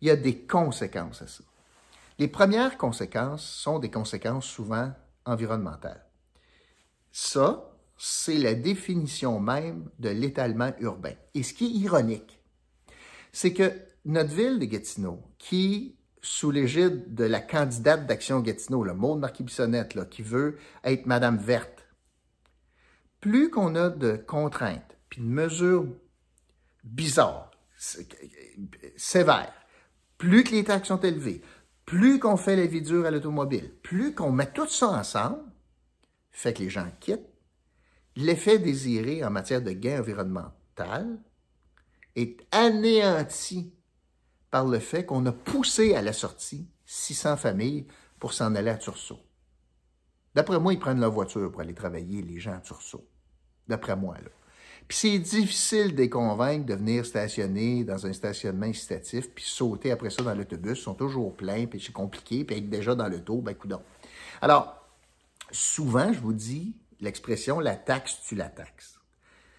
il 0.00 0.08
y 0.08 0.10
a 0.10 0.16
des 0.16 0.38
conséquences 0.38 1.22
à 1.22 1.26
ça. 1.26 1.44
Les 2.18 2.28
premières 2.28 2.76
conséquences 2.76 3.44
sont 3.44 3.78
des 3.78 3.90
conséquences 3.90 4.46
souvent 4.46 4.92
environnementales. 5.24 6.04
Ça, 7.12 7.70
c'est 7.96 8.38
la 8.38 8.54
définition 8.54 9.40
même 9.40 9.88
de 9.98 10.08
l'étalement 10.08 10.72
urbain. 10.80 11.14
Et 11.34 11.42
ce 11.42 11.54
qui 11.54 11.66
est 11.66 11.80
ironique, 11.80 12.40
c'est 13.32 13.52
que 13.52 13.72
notre 14.04 14.34
ville 14.34 14.58
de 14.58 14.64
Gatineau, 14.64 15.22
qui, 15.38 15.96
sous 16.22 16.50
l'égide 16.50 17.14
de 17.14 17.24
la 17.24 17.40
candidate 17.40 18.06
d'Action 18.06 18.40
Gatineau, 18.40 18.82
le 18.82 18.94
Maud 18.94 19.18
Marquis-Bissonnette, 19.20 20.08
qui 20.08 20.22
veut 20.22 20.58
être 20.84 21.06
Madame 21.06 21.36
Verte, 21.36 21.79
plus 23.20 23.50
qu'on 23.50 23.74
a 23.74 23.90
de 23.90 24.16
contraintes, 24.16 24.96
puis 25.08 25.20
de 25.20 25.26
mesures 25.26 25.86
bizarres, 26.84 27.50
sévères, 28.96 29.52
plus 30.18 30.44
que 30.44 30.50
les 30.50 30.64
taxes 30.64 30.88
sont 30.88 31.00
élevées, 31.00 31.42
plus 31.84 32.18
qu'on 32.18 32.36
fait 32.36 32.56
la 32.56 32.66
vie 32.66 32.82
dure 32.82 33.06
à 33.06 33.10
l'automobile, 33.10 33.72
plus 33.82 34.14
qu'on 34.14 34.32
met 34.32 34.50
tout 34.52 34.68
ça 34.68 34.88
ensemble, 34.88 35.40
fait 36.30 36.54
que 36.54 36.62
les 36.62 36.70
gens 36.70 36.90
quittent, 37.00 37.28
l'effet 38.16 38.58
désiré 38.58 39.24
en 39.24 39.30
matière 39.30 39.62
de 39.62 39.72
gain 39.72 40.00
environnemental 40.00 41.18
est 42.16 42.38
anéanti 42.52 43.74
par 44.50 44.66
le 44.66 44.78
fait 44.78 45.04
qu'on 45.04 45.24
a 45.26 45.32
poussé 45.32 45.94
à 45.94 46.02
la 46.02 46.12
sortie 46.12 46.68
600 46.86 47.36
familles 47.36 47.86
pour 48.18 48.32
s'en 48.32 48.54
aller 48.54 48.70
à 48.70 48.76
Tursault. 48.76 49.20
D'après 50.34 50.60
moi, 50.60 50.72
ils 50.72 50.78
prennent 50.78 51.00
leur 51.00 51.10
voiture 51.10 51.50
pour 51.50 51.60
aller 51.60 51.74
travailler, 51.74 52.22
les 52.22 52.38
gens 52.38 52.54
à 52.54 52.60
Tursault. 52.60 53.06
D'après 53.68 53.96
moi, 53.96 54.16
là. 54.16 54.30
Puis 54.88 54.98
c'est 54.98 55.18
difficile 55.20 55.94
de 55.94 55.98
les 55.98 56.10
convaincre 56.10 56.66
de 56.66 56.74
venir 56.74 57.06
stationner 57.06 57.84
dans 57.84 58.06
un 58.06 58.12
stationnement 58.12 58.66
incitatif, 58.66 59.30
puis 59.32 59.44
sauter 59.44 59.92
après 59.92 60.10
ça 60.10 60.24
dans 60.24 60.34
l'autobus. 60.34 60.80
Ils 60.80 60.82
sont 60.82 60.94
toujours 60.94 61.36
pleins, 61.36 61.66
puis 61.66 61.80
c'est 61.80 61.92
compliqué, 61.92 62.44
puis 62.44 62.56
être 62.56 62.68
déjà 62.68 62.96
dans 62.96 63.06
l'auto, 63.06 63.40
ben 63.40 63.54
coudons. 63.54 63.82
Alors, 64.42 64.84
souvent, 65.52 66.12
je 66.12 66.18
vous 66.18 66.32
dis 66.32 66.74
l'expression 67.00 67.60
«la 67.60 67.76
taxe 67.76 68.20
tu 68.26 68.34
la 68.34 68.48
taxe». 68.48 68.98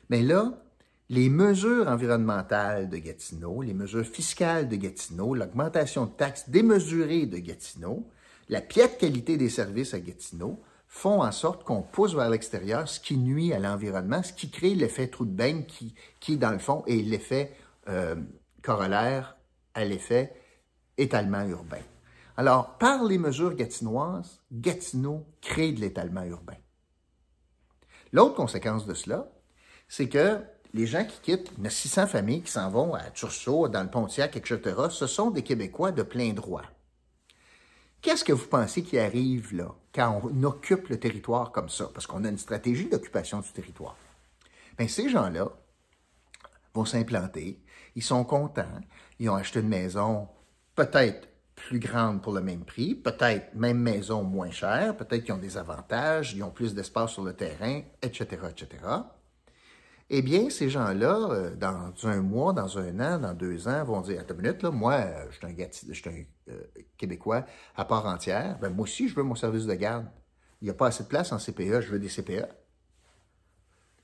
Mais 0.10 0.22
là, 0.22 0.62
les 1.08 1.30
mesures 1.30 1.88
environnementales 1.88 2.90
de 2.90 2.98
Gatineau, 2.98 3.62
les 3.62 3.74
mesures 3.74 4.06
fiscales 4.06 4.68
de 4.68 4.76
Gatineau, 4.76 5.34
l'augmentation 5.34 6.08
de 6.08 6.12
taxes 6.12 6.50
démesurée 6.50 7.26
de 7.26 7.38
Gatineau, 7.38 8.10
la 8.52 8.62
piètre 8.62 8.98
qualité 8.98 9.38
des 9.38 9.50
services 9.50 9.94
à 9.96 10.00
Gatineau, 10.00 10.62
font 10.86 11.24
en 11.24 11.32
sorte 11.32 11.64
qu'on 11.64 11.82
pousse 11.82 12.14
vers 12.14 12.30
l'extérieur, 12.30 12.88
ce 12.88 13.00
qui 13.00 13.18
nuit 13.18 13.54
à 13.54 13.60
l'environnement, 13.60 14.22
ce 14.22 14.34
qui 14.34 14.52
crée 14.52 14.76
l'effet 14.76 15.08
trou 15.08 15.24
de 15.26 15.32
beigne 15.32 15.64
qui, 15.64 15.96
qui, 16.20 16.38
dans 16.38 16.52
le 16.52 16.60
fond, 16.60 16.84
est 16.86 17.02
l'effet 17.02 17.56
euh, 17.88 18.16
corollaire 18.62 19.38
à 19.74 19.86
l'effet 19.86 20.36
étalement 20.98 21.44
urbain. 21.46 21.80
Alors, 22.36 22.78
par 22.78 23.06
les 23.06 23.18
mesures 23.18 23.56
gatinoises, 23.56 24.42
Gatineau 24.52 25.26
crée 25.40 25.72
de 25.72 25.80
l'étalement 25.80 26.24
urbain. 26.24 26.58
L'autre 28.12 28.36
conséquence 28.36 28.86
de 28.86 28.94
cela, 28.94 29.32
c'est 29.88 30.10
que 30.10 30.42
les 30.74 30.88
gens 30.88 31.06
qui 31.06 31.22
quittent, 31.22 31.54
il 31.58 31.64
y 31.64 31.68
a 31.68 31.70
600 31.70 32.08
familles 32.08 32.42
qui 32.42 32.52
s'en 32.52 32.70
vont 32.70 32.96
à 32.96 33.10
Tursault, 33.12 33.70
dans 33.70 33.84
le 33.84 33.90
Pontiac, 33.90 34.36
etc., 34.36 34.76
ce 34.90 35.08
sont 35.08 35.32
des 35.32 35.42
Québécois 35.42 35.94
de 35.94 36.04
plein 36.04 36.34
droit. 36.34 36.64
Qu'est-ce 38.02 38.24
que 38.24 38.34
vous 38.34 38.48
pensez 38.48 38.82
qui 38.82 38.98
arrive 38.98 39.56
là, 39.56 39.76
quand 39.94 40.22
on 40.24 40.44
occupe 40.44 40.90
le 40.90 41.00
territoire 41.00 41.52
comme 41.52 41.70
ça? 41.70 41.88
Parce 41.94 42.08
qu'on 42.08 42.24
a 42.26 42.30
une 42.30 42.38
stratégie 42.40 42.90
d'occupation 42.90 43.42
du 43.42 43.52
territoire. 43.52 43.96
Bien, 44.76 44.88
ces 44.88 45.08
gens-là 45.08 45.50
vont 46.74 46.86
s'implanter, 46.86 47.62
ils 47.96 48.02
sont 48.02 48.24
contents, 48.24 48.82
ils 49.20 49.30
ont 49.30 49.36
acheté 49.36 49.60
une 49.60 49.68
maison 49.68 50.28
peut-être 50.74 51.28
plus 51.54 51.78
grande 51.78 52.24
pour 52.24 52.34
le 52.34 52.42
même 52.42 52.66
prix, 52.66 52.96
peut-être 52.96 53.54
même 53.54 53.78
maison 53.78 54.24
moins 54.24 54.50
chère, 54.50 54.98
peut-être 54.98 55.24
qu'ils 55.24 55.36
ont 55.36 55.38
des 55.38 55.58
avantages, 55.58 56.34
ils 56.34 56.42
ont 56.42 56.50
plus 56.50 56.74
d'espace 56.74 57.12
sur 57.12 57.24
le 57.24 57.34
terrain, 57.34 57.82
etc., 58.02 58.26
etc. 58.50 58.84
Eh 60.14 60.22
bien, 60.22 60.50
ces 60.50 60.70
gens-là, 60.70 61.30
euh, 61.32 61.56
dans 61.56 61.94
un 62.04 62.22
mois, 62.22 62.52
dans 62.52 62.78
un 62.78 63.00
an, 63.00 63.18
dans 63.18 63.34
deux 63.34 63.70
ans, 63.70 63.82
vont 63.86 64.02
dire, 64.02 64.20
attends 64.20 64.34
une 64.34 64.42
minute, 64.42 64.62
là, 64.62 64.70
moi, 64.70 64.96
euh, 64.96 65.26
je 65.30 65.94
suis 65.94 66.10
un, 66.10 66.52
euh, 66.52 66.64
Québécois 66.98 67.46
à 67.78 67.86
part 67.86 68.06
entière, 68.06 68.60
ben, 68.60 68.72
moi 68.72 68.84
aussi, 68.84 69.08
je 69.08 69.16
veux 69.16 69.24
mon 69.24 69.36
service 69.36 69.66
de 69.66 69.74
garde. 69.74 70.06
Il 70.62 70.66
n'y 70.66 70.70
a 70.70 70.74
pas 70.74 70.88
assez 70.88 71.04
de 71.04 71.08
place 71.08 71.32
en 71.32 71.40
CPE, 71.40 71.80
je 71.80 71.92
veux 71.92 72.00
des 72.00 72.10
CPE. 72.10 72.46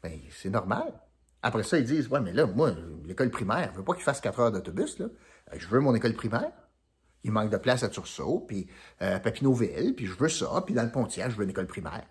Ben, 0.02 0.18
c'est 0.32 0.50
normal. 0.50 0.94
Après 1.42 1.64
ça, 1.64 1.78
ils 1.78 1.86
disent, 1.86 2.08
ouais, 2.08 2.22
mais 2.22 2.32
là, 2.32 2.46
moi, 2.48 2.72
l'école 3.04 3.30
primaire, 3.30 3.72
je 3.74 3.80
veux 3.80 3.84
pas 3.84 3.94
qu'il 3.94 4.04
fasse 4.04 4.22
quatre 4.22 4.40
heures 4.40 4.54
d'autobus, 4.54 5.00
là. 5.00 5.08
Je 5.58 5.68
veux 5.68 5.82
mon 5.82 5.94
école 5.94 6.14
primaire. 6.14 6.54
Il 7.26 7.34
manque 7.34 7.50
de 7.50 7.58
place 7.58 7.84
à 7.84 7.90
Tursault, 7.90 8.46
puis 8.48 8.68
à 9.02 9.20
Papineauville, 9.20 9.94
puis 9.94 10.06
je 10.06 10.14
veux 10.14 10.30
ça, 10.30 10.64
puis 10.66 10.74
dans 10.74 10.84
le 10.84 10.92
Pontiac, 10.92 11.32
je 11.32 11.36
veux 11.36 11.44
une 11.44 11.50
école 11.50 11.68
primaire. 11.68 12.08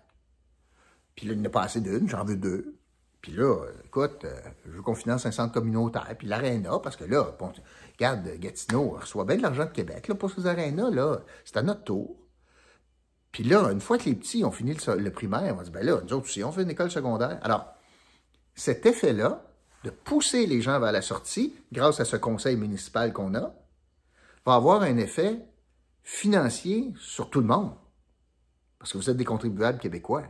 Puis 1.15 1.25
là, 1.25 1.33
il 1.33 1.39
n'y 1.39 1.47
a 1.47 1.49
pas 1.49 1.63
assez 1.63 1.81
d'une, 1.81 2.07
j'en 2.07 2.23
veux 2.23 2.35
deux. 2.35 2.76
Puis 3.27 3.35
là, 3.35 3.57
écoute, 3.83 4.23
euh, 4.23 4.39
je 4.65 4.71
veux 4.71 4.81
qu'on 4.81 4.95
finance 4.95 5.25
un 5.25 5.31
centre 5.31 5.53
communautaire, 5.53 6.15
puis 6.17 6.29
l'aréna, 6.29 6.79
parce 6.81 6.95
que 6.95 7.03
là, 7.03 7.35
bon, 7.37 7.51
regarde, 7.99 8.25
Gatineau 8.39 8.91
reçoit 8.91 9.25
bien 9.25 9.35
de 9.35 9.41
l'argent 9.41 9.65
de 9.65 9.71
Québec 9.71 10.07
là, 10.07 10.15
pour 10.15 10.31
ces 10.31 10.47
arénas, 10.47 10.89
là. 10.91 11.19
C'est 11.43 11.57
à 11.57 11.61
notre 11.61 11.83
tour. 11.83 12.15
Puis 13.33 13.43
là, 13.43 13.69
une 13.69 13.81
fois 13.81 13.97
que 13.97 14.05
les 14.05 14.15
petits 14.15 14.45
ont 14.45 14.51
fini 14.51 14.73
le, 14.73 15.11
primaire, 15.11 15.53
on 15.53 15.57
va 15.57 15.63
dire, 15.63 15.73
ben 15.73 15.85
là, 15.85 15.99
nous 16.05 16.13
autres 16.13 16.25
aussi, 16.25 16.41
on 16.41 16.53
fait 16.53 16.63
une 16.63 16.69
école 16.69 16.89
secondaire. 16.89 17.37
Alors, 17.41 17.65
cet 18.55 18.85
effet-là, 18.85 19.43
de 19.83 19.89
pousser 19.89 20.45
les 20.45 20.61
gens 20.61 20.79
vers 20.79 20.93
la 20.93 21.01
sortie, 21.01 21.53
grâce 21.73 21.99
à 21.99 22.05
ce 22.05 22.15
conseil 22.15 22.55
municipal 22.55 23.11
qu'on 23.11 23.35
a, 23.35 23.53
va 24.45 24.53
avoir 24.53 24.83
un 24.83 24.95
effet 24.95 25.45
financier 26.01 26.93
sur 26.97 27.29
tout 27.29 27.41
le 27.41 27.47
monde. 27.47 27.73
Parce 28.79 28.93
que 28.93 28.97
vous 28.97 29.09
êtes 29.09 29.17
des 29.17 29.25
contribuables 29.25 29.79
québécois. 29.79 30.23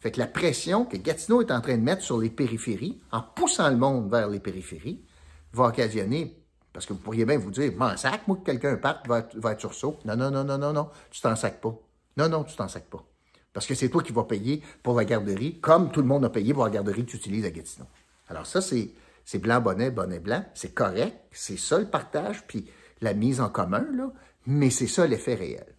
Fait 0.00 0.10
que 0.10 0.18
la 0.18 0.26
pression 0.26 0.86
que 0.86 0.96
Gatineau 0.96 1.42
est 1.42 1.52
en 1.52 1.60
train 1.60 1.76
de 1.76 1.82
mettre 1.82 2.02
sur 2.02 2.18
les 2.18 2.30
périphéries, 2.30 3.00
en 3.12 3.20
poussant 3.20 3.68
le 3.68 3.76
monde 3.76 4.10
vers 4.10 4.28
les 4.28 4.40
périphéries, 4.40 5.04
va 5.52 5.66
occasionner, 5.66 6.42
parce 6.72 6.86
que 6.86 6.94
vous 6.94 7.00
pourriez 7.00 7.26
bien 7.26 7.38
vous 7.38 7.50
dire, 7.50 7.72
m'en 7.76 7.96
sac, 7.96 8.26
moi, 8.26 8.38
que 8.38 8.44
quelqu'un 8.44 8.76
parte, 8.76 9.06
va, 9.06 9.28
va 9.34 9.52
être 9.52 9.72
saut. 9.74 9.98
Non, 10.06 10.16
non, 10.16 10.30
non, 10.30 10.44
non, 10.44 10.56
non, 10.56 10.72
non, 10.72 10.88
tu 11.10 11.20
t'en 11.20 11.36
sacs 11.36 11.60
pas. 11.60 11.74
Non, 12.16 12.28
non, 12.28 12.44
tu 12.44 12.56
t'en 12.56 12.68
sacs 12.68 12.88
pas. 12.88 13.04
Parce 13.52 13.66
que 13.66 13.74
c'est 13.74 13.90
toi 13.90 14.02
qui 14.02 14.12
vas 14.12 14.24
payer 14.24 14.62
pour 14.82 14.96
la 14.96 15.04
garderie, 15.04 15.60
comme 15.60 15.90
tout 15.90 16.00
le 16.00 16.06
monde 16.06 16.24
a 16.24 16.30
payé 16.30 16.54
pour 16.54 16.64
la 16.64 16.70
garderie 16.70 17.04
que 17.04 17.10
tu 17.10 17.16
utilises 17.16 17.44
à 17.44 17.50
Gatineau. 17.50 17.86
Alors 18.28 18.46
ça, 18.46 18.62
c'est, 18.62 18.92
c'est 19.24 19.38
blanc, 19.38 19.60
bonnet, 19.60 19.90
bonnet, 19.90 20.20
blanc. 20.20 20.44
C'est 20.54 20.72
correct. 20.72 21.16
C'est 21.32 21.58
ça 21.58 21.78
le 21.78 21.86
partage, 21.86 22.46
puis 22.46 22.70
la 23.00 23.12
mise 23.12 23.40
en 23.40 23.50
commun, 23.50 23.86
là. 23.92 24.10
Mais 24.46 24.70
c'est 24.70 24.86
ça 24.86 25.06
l'effet 25.06 25.34
réel. 25.34 25.74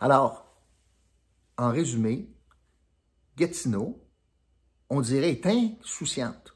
Alors, 0.00 0.44
en 1.56 1.70
résumé, 1.70 2.28
Gatineau, 3.36 4.00
on 4.90 5.00
dirait, 5.00 5.30
est 5.30 5.46
insouciante 5.46 6.54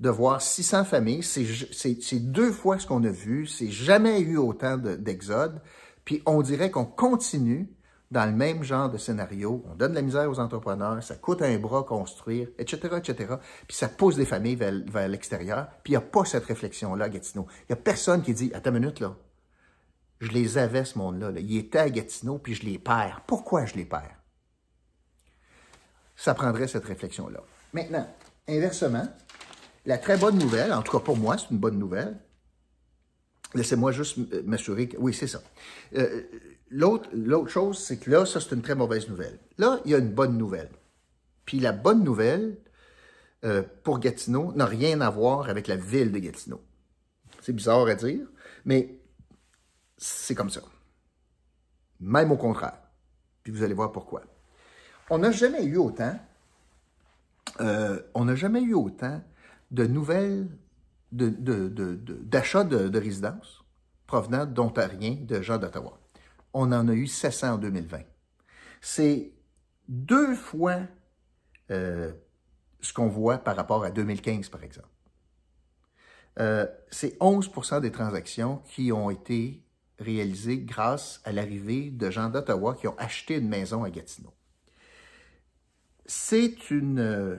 de 0.00 0.08
voir 0.08 0.40
600 0.40 0.84
familles. 0.84 1.22
C'est 1.22 2.20
deux 2.20 2.52
fois 2.52 2.78
ce 2.78 2.86
qu'on 2.86 3.04
a 3.04 3.10
vu. 3.10 3.46
C'est 3.46 3.70
jamais 3.70 4.20
eu 4.20 4.36
autant 4.36 4.76
d'exode. 4.78 5.60
Puis 6.04 6.22
on 6.26 6.42
dirait 6.42 6.70
qu'on 6.70 6.86
continue 6.86 7.70
dans 8.10 8.26
le 8.26 8.32
même 8.32 8.62
genre 8.62 8.90
de 8.90 8.98
scénario. 8.98 9.62
On 9.70 9.74
donne 9.74 9.92
de 9.92 9.96
la 9.96 10.02
misère 10.02 10.28
aux 10.28 10.40
entrepreneurs, 10.40 11.00
ça 11.02 11.14
coûte 11.14 11.42
un 11.42 11.56
bras 11.58 11.84
construire, 11.84 12.48
etc., 12.58 12.96
etc. 12.96 13.34
Puis 13.68 13.76
ça 13.76 13.88
pousse 13.88 14.16
des 14.16 14.24
familles 14.24 14.56
vers, 14.56 15.08
l'extérieur. 15.08 15.68
Puis 15.84 15.92
il 15.92 15.96
n'y 15.96 16.02
a 16.02 16.06
pas 16.06 16.24
cette 16.24 16.44
réflexion-là 16.44 17.04
à 17.04 17.08
Gatineau. 17.08 17.46
Il 17.68 17.74
n'y 17.74 17.74
a 17.74 17.82
personne 17.82 18.22
qui 18.22 18.34
dit, 18.34 18.50
attends 18.52 18.70
une 18.70 18.80
minute, 18.80 19.00
là, 19.00 19.16
je 20.20 20.32
les 20.32 20.58
avais, 20.58 20.84
ce 20.84 20.98
monde-là. 20.98 21.30
Là. 21.30 21.40
Étaient 21.40 21.78
à 21.78 21.88
Gatineau, 21.88 22.38
puis 22.38 22.54
je 22.54 22.64
les 22.64 22.78
perds. 22.78 23.22
Pourquoi 23.26 23.64
je 23.64 23.74
les 23.74 23.84
perds? 23.84 24.19
Ça 26.20 26.34
prendrait 26.34 26.68
cette 26.68 26.84
réflexion-là. 26.84 27.40
Maintenant, 27.72 28.06
inversement, 28.46 29.08
la 29.86 29.96
très 29.96 30.18
bonne 30.18 30.38
nouvelle, 30.38 30.70
en 30.70 30.82
tout 30.82 30.92
cas 30.92 31.02
pour 31.02 31.16
moi, 31.16 31.38
c'est 31.38 31.50
une 31.50 31.58
bonne 31.58 31.78
nouvelle. 31.78 32.20
Laissez-moi 33.54 33.90
juste 33.92 34.18
m'assurer 34.44 34.88
que... 34.88 34.98
Oui, 34.98 35.14
c'est 35.14 35.26
ça. 35.26 35.40
Euh, 35.96 36.24
l'autre 36.68 37.48
chose, 37.48 37.78
c'est 37.78 37.96
que 37.96 38.10
là, 38.10 38.26
ça, 38.26 38.38
c'est 38.38 38.54
une 38.54 38.60
très 38.60 38.74
mauvaise 38.74 39.08
nouvelle. 39.08 39.38
Là, 39.56 39.80
il 39.86 39.92
y 39.92 39.94
a 39.94 39.98
une 39.98 40.12
bonne 40.12 40.36
nouvelle. 40.36 40.68
Puis 41.46 41.58
la 41.58 41.72
bonne 41.72 42.04
nouvelle, 42.04 42.58
euh, 43.46 43.62
pour 43.82 43.98
Gatineau, 43.98 44.52
n'a 44.52 44.66
rien 44.66 45.00
à 45.00 45.08
voir 45.08 45.48
avec 45.48 45.68
la 45.68 45.76
ville 45.76 46.12
de 46.12 46.18
Gatineau. 46.18 46.60
C'est 47.40 47.54
bizarre 47.54 47.86
à 47.86 47.94
dire, 47.94 48.26
mais 48.66 49.00
c'est 49.96 50.34
comme 50.34 50.50
ça. 50.50 50.60
Même 51.98 52.30
au 52.30 52.36
contraire. 52.36 52.78
Puis 53.42 53.54
vous 53.54 53.62
allez 53.62 53.74
voir 53.74 53.90
pourquoi. 53.90 54.22
On 55.10 55.18
n'a 55.18 55.32
jamais 55.32 55.64
eu 55.64 55.76
autant, 55.76 56.16
euh, 57.60 58.00
on 58.14 58.26
n'a 58.26 58.36
jamais 58.36 58.62
eu 58.62 58.74
autant 58.74 59.20
de 59.72 59.84
nouvelles 59.86 60.48
d'achats 61.10 62.62
de, 62.62 62.78
de, 62.78 62.88
de, 62.88 62.98
résidences 62.98 63.64
provenant 64.06 64.46
d'Ontariens, 64.46 65.16
de 65.20 65.42
gens 65.42 65.58
d'Ottawa. 65.58 65.98
On 66.54 66.70
en 66.70 66.86
a 66.86 66.92
eu 66.92 67.08
700 67.08 67.54
en 67.54 67.58
2020. 67.58 68.02
C'est 68.80 69.32
deux 69.88 70.36
fois 70.36 70.78
euh, 71.72 72.12
ce 72.80 72.92
qu'on 72.92 73.08
voit 73.08 73.38
par 73.38 73.56
rapport 73.56 73.82
à 73.82 73.90
2015, 73.90 74.48
par 74.48 74.62
exemple. 74.62 74.88
Euh, 76.38 76.66
c'est 76.92 77.18
11% 77.18 77.80
des 77.80 77.90
transactions 77.90 78.58
qui 78.68 78.92
ont 78.92 79.10
été 79.10 79.60
réalisées 79.98 80.58
grâce 80.58 81.20
à 81.24 81.32
l'arrivée 81.32 81.90
de 81.90 82.10
gens 82.10 82.28
d'Ottawa 82.28 82.76
qui 82.76 82.86
ont 82.86 82.96
acheté 82.96 83.38
une 83.38 83.48
maison 83.48 83.82
à 83.82 83.90
Gatineau. 83.90 84.32
C'est 86.12 86.72
une 86.72 86.98
euh, 86.98 87.36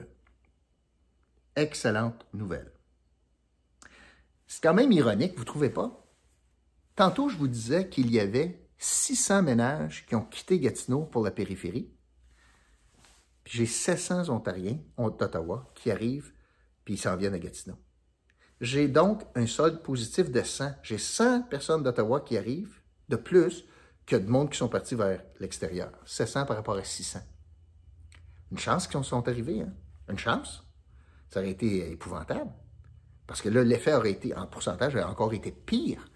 excellente 1.56 2.24
nouvelle. 2.32 2.72
C'est 4.46 4.62
quand 4.62 4.72
même 4.72 4.92
ironique, 4.92 5.34
vous 5.34 5.40
ne 5.40 5.44
trouvez 5.44 5.68
pas? 5.68 6.06
Tantôt, 6.96 7.28
je 7.28 7.36
vous 7.36 7.48
disais 7.48 7.90
qu'il 7.90 8.10
y 8.10 8.18
avait 8.18 8.66
600 8.78 9.42
ménages 9.42 10.06
qui 10.06 10.14
ont 10.14 10.24
quitté 10.24 10.58
Gatineau 10.58 11.02
pour 11.02 11.22
la 11.22 11.30
périphérie. 11.30 11.92
Puis 13.44 13.58
j'ai 13.58 13.66
700 13.66 14.30
Ontariens 14.30 14.78
d'Ottawa 14.96 15.70
qui 15.74 15.90
arrivent, 15.90 16.32
puis 16.86 16.94
ils 16.94 16.98
s'en 16.98 17.18
viennent 17.18 17.34
à 17.34 17.38
Gatineau. 17.38 17.76
J'ai 18.62 18.88
donc 18.88 19.22
un 19.34 19.46
solde 19.46 19.82
positif 19.82 20.30
de 20.30 20.42
100. 20.42 20.76
J'ai 20.82 20.96
100 20.96 21.42
personnes 21.42 21.82
d'Ottawa 21.82 22.22
qui 22.22 22.38
arrivent, 22.38 22.80
de 23.10 23.16
plus 23.16 23.66
que 24.06 24.16
de 24.16 24.30
monde 24.30 24.48
qui 24.48 24.56
sont 24.56 24.70
partis 24.70 24.94
vers 24.94 25.22
l'extérieur. 25.40 25.92
700 26.06 26.46
par 26.46 26.56
rapport 26.56 26.78
à 26.78 26.84
600. 26.84 27.20
Une 28.52 28.58
chance 28.58 28.86
qu'ils 28.86 29.02
sont 29.02 29.26
arrivés, 29.26 29.62
hein? 29.62 29.72
Une 30.10 30.18
chance. 30.18 30.62
Ça 31.30 31.40
aurait 31.40 31.52
été 31.52 31.90
épouvantable. 31.90 32.52
Parce 33.26 33.40
que 33.40 33.48
là, 33.48 33.64
l'effet 33.64 33.94
aurait 33.94 34.10
été, 34.10 34.36
en 34.36 34.46
pourcentage, 34.46 34.94
aurait 34.94 35.04
encore 35.04 35.32
été 35.32 35.50
pire 35.50 36.06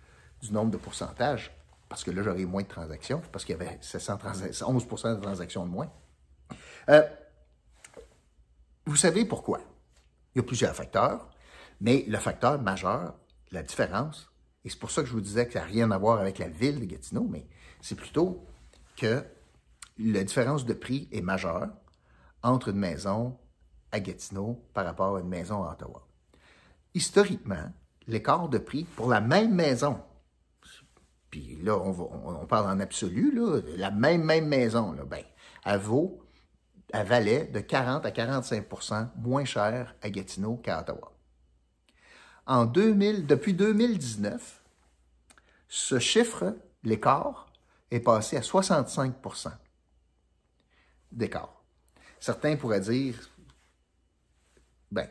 du 0.43 0.53
nombre 0.53 0.71
de 0.71 0.77
pourcentages, 0.77 1.51
parce 1.89 2.05
que 2.05 2.11
là, 2.11 2.23
j'aurais 2.23 2.45
moins 2.45 2.63
de 2.63 2.69
transactions, 2.69 3.23
parce 3.33 3.47
qu'il 3.47 3.57
y 3.57 3.59
avait 3.59 3.79
11% 3.79 5.17
de 5.17 5.21
transactions 5.23 5.65
de 5.65 5.71
moins. 5.71 5.91
Euh, 6.91 7.03
vous 8.85 8.97
savez 8.97 9.25
pourquoi? 9.25 9.61
Il 10.35 10.39
y 10.39 10.41
a 10.41 10.45
plusieurs 10.45 10.75
facteurs, 10.75 11.31
mais 11.81 12.05
le 12.07 12.19
facteur 12.19 12.61
majeur, 12.61 13.15
la 13.51 13.63
différence, 13.63 14.31
et 14.63 14.69
c'est 14.69 14.79
pour 14.79 14.91
ça 14.91 15.01
que 15.01 15.09
je 15.09 15.15
vous 15.15 15.23
disais 15.23 15.47
que 15.47 15.55
ça 15.55 15.61
n'a 15.61 15.65
rien 15.65 15.91
à 15.91 15.97
voir 15.97 16.21
avec 16.21 16.39
la 16.39 16.49
ville 16.49 16.81
de 16.81 16.85
Gatineau, 16.85 17.27
mais 17.31 17.47
c'est 17.81 17.95
plutôt 17.95 18.45
que 18.95 19.25
la 19.99 20.23
différence 20.23 20.67
de 20.67 20.75
prix 20.75 21.09
est 21.13 21.23
majeure 21.23 21.69
entre 22.47 22.69
une 22.69 22.79
maison 22.79 23.37
à 23.91 23.99
Gatineau 23.99 24.63
par 24.73 24.85
rapport 24.85 25.17
à 25.17 25.21
une 25.21 25.29
maison 25.29 25.65
à 25.65 25.73
Ottawa. 25.73 26.07
Historiquement, 26.95 27.73
l'écart 28.07 28.49
de 28.49 28.59
prix 28.59 28.85
pour 28.85 29.09
la 29.09 29.21
même 29.21 29.53
maison, 29.53 30.01
puis 31.29 31.59
là, 31.61 31.77
on, 31.77 32.47
parle 32.47 32.71
en 32.71 32.81
absolu, 32.81 33.33
la 33.77 33.91
même, 33.91 34.23
même 34.23 34.47
maison, 34.47 34.93
là, 34.93 35.05
ben, 35.05 35.25
elle 35.65 35.81
vaut, 35.81 36.23
elle 36.93 37.07
valait 37.07 37.47
de 37.47 37.59
40 37.59 38.07
à 38.07 38.11
45% 38.11 39.09
moins 39.17 39.45
cher 39.45 39.97
à 40.01 40.09
Gatineau 40.09 40.57
qu'à 40.57 40.81
Ottawa. 40.81 41.13
En 42.47 42.65
2000, 42.65 43.27
depuis 43.27 43.55
2019, 43.55 44.63
ce 45.69 45.99
chiffre, 45.99 46.57
l'écart, 46.85 47.49
est 47.91 48.01
passé 48.01 48.37
à 48.37 48.41
65% 48.41 49.51
d'écart. 51.11 51.56
Certains 52.21 52.57
pourraient 52.57 52.81
dire, 52.81 53.15
ben, 54.91 55.09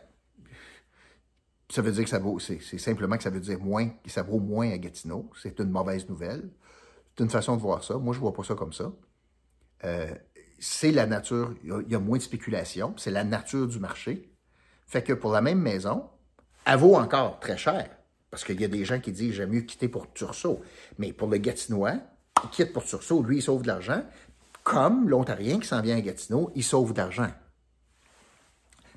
ça 1.70 1.82
veut 1.82 1.92
dire 1.92 2.04
que 2.04 2.10
ça 2.10 2.20
vaut, 2.20 2.40
c'est 2.40 2.60
simplement 2.78 3.18
que 3.18 3.24
ça 3.24 3.30
veut 3.30 3.40
dire 3.40 3.60
moins, 3.60 3.90
que 3.90 4.10
ça 4.10 4.24
vaut 4.24 4.40
moins 4.40 4.72
à 4.72 4.78
Gatineau. 4.78 5.30
C'est 5.42 5.60
une 5.60 5.70
mauvaise 5.70 6.08
nouvelle. 6.08 6.50
C'est 7.16 7.24
une 7.24 7.30
façon 7.30 7.56
de 7.56 7.62
voir 7.62 7.84
ça. 7.84 7.98
Moi, 7.98 8.14
je 8.14 8.20
vois 8.20 8.34
pas 8.34 8.44
ça 8.44 8.56
comme 8.56 8.74
ça. 8.74 8.92
Euh, 9.84 10.14
c'est 10.60 10.92
la 10.92 11.06
nature, 11.06 11.54
il 11.64 11.92
y, 11.92 11.96
a 11.96 12.00
moins 12.00 12.18
de 12.18 12.24
spéculation, 12.24 12.94
c'est 12.98 13.12
la 13.12 13.24
nature 13.24 13.68
du 13.68 13.80
marché. 13.80 14.32
Fait 14.88 15.04
que 15.04 15.14
pour 15.14 15.32
la 15.32 15.42
même 15.42 15.60
maison, 15.60 16.10
elle 16.66 16.80
vaut 16.80 16.96
encore 16.96 17.40
très 17.40 17.58
cher. 17.58 17.90
Parce 18.32 18.44
qu'il 18.44 18.60
y 18.60 18.66
a 18.66 18.68
des 18.68 18.86
gens 18.86 19.00
qui 19.00 19.12
disent 19.12 19.34
j'aime 19.34 19.52
mieux 19.52 19.62
quitter 19.62 19.88
pour 19.88 20.12
Tursault. 20.14 20.62
Mais 20.98 21.14
pour 21.14 21.30
le 21.30 21.38
Gatinois, 21.38 21.96
il 22.44 22.50
quitte 22.50 22.74
pour 22.74 22.84
Tursault, 22.84 23.24
lui, 23.24 23.38
il 23.38 23.42
sauve 23.42 23.62
de 23.62 23.68
l'argent. 23.68 24.04
Comme 24.66 25.08
l'Ontarien 25.08 25.60
qui 25.60 25.68
s'en 25.68 25.80
vient 25.80 25.96
à 25.96 26.02
Gatineau, 26.02 26.52
il 26.56 26.64
sauve 26.64 26.92
de 26.94 26.98
l'argent. 26.98 27.32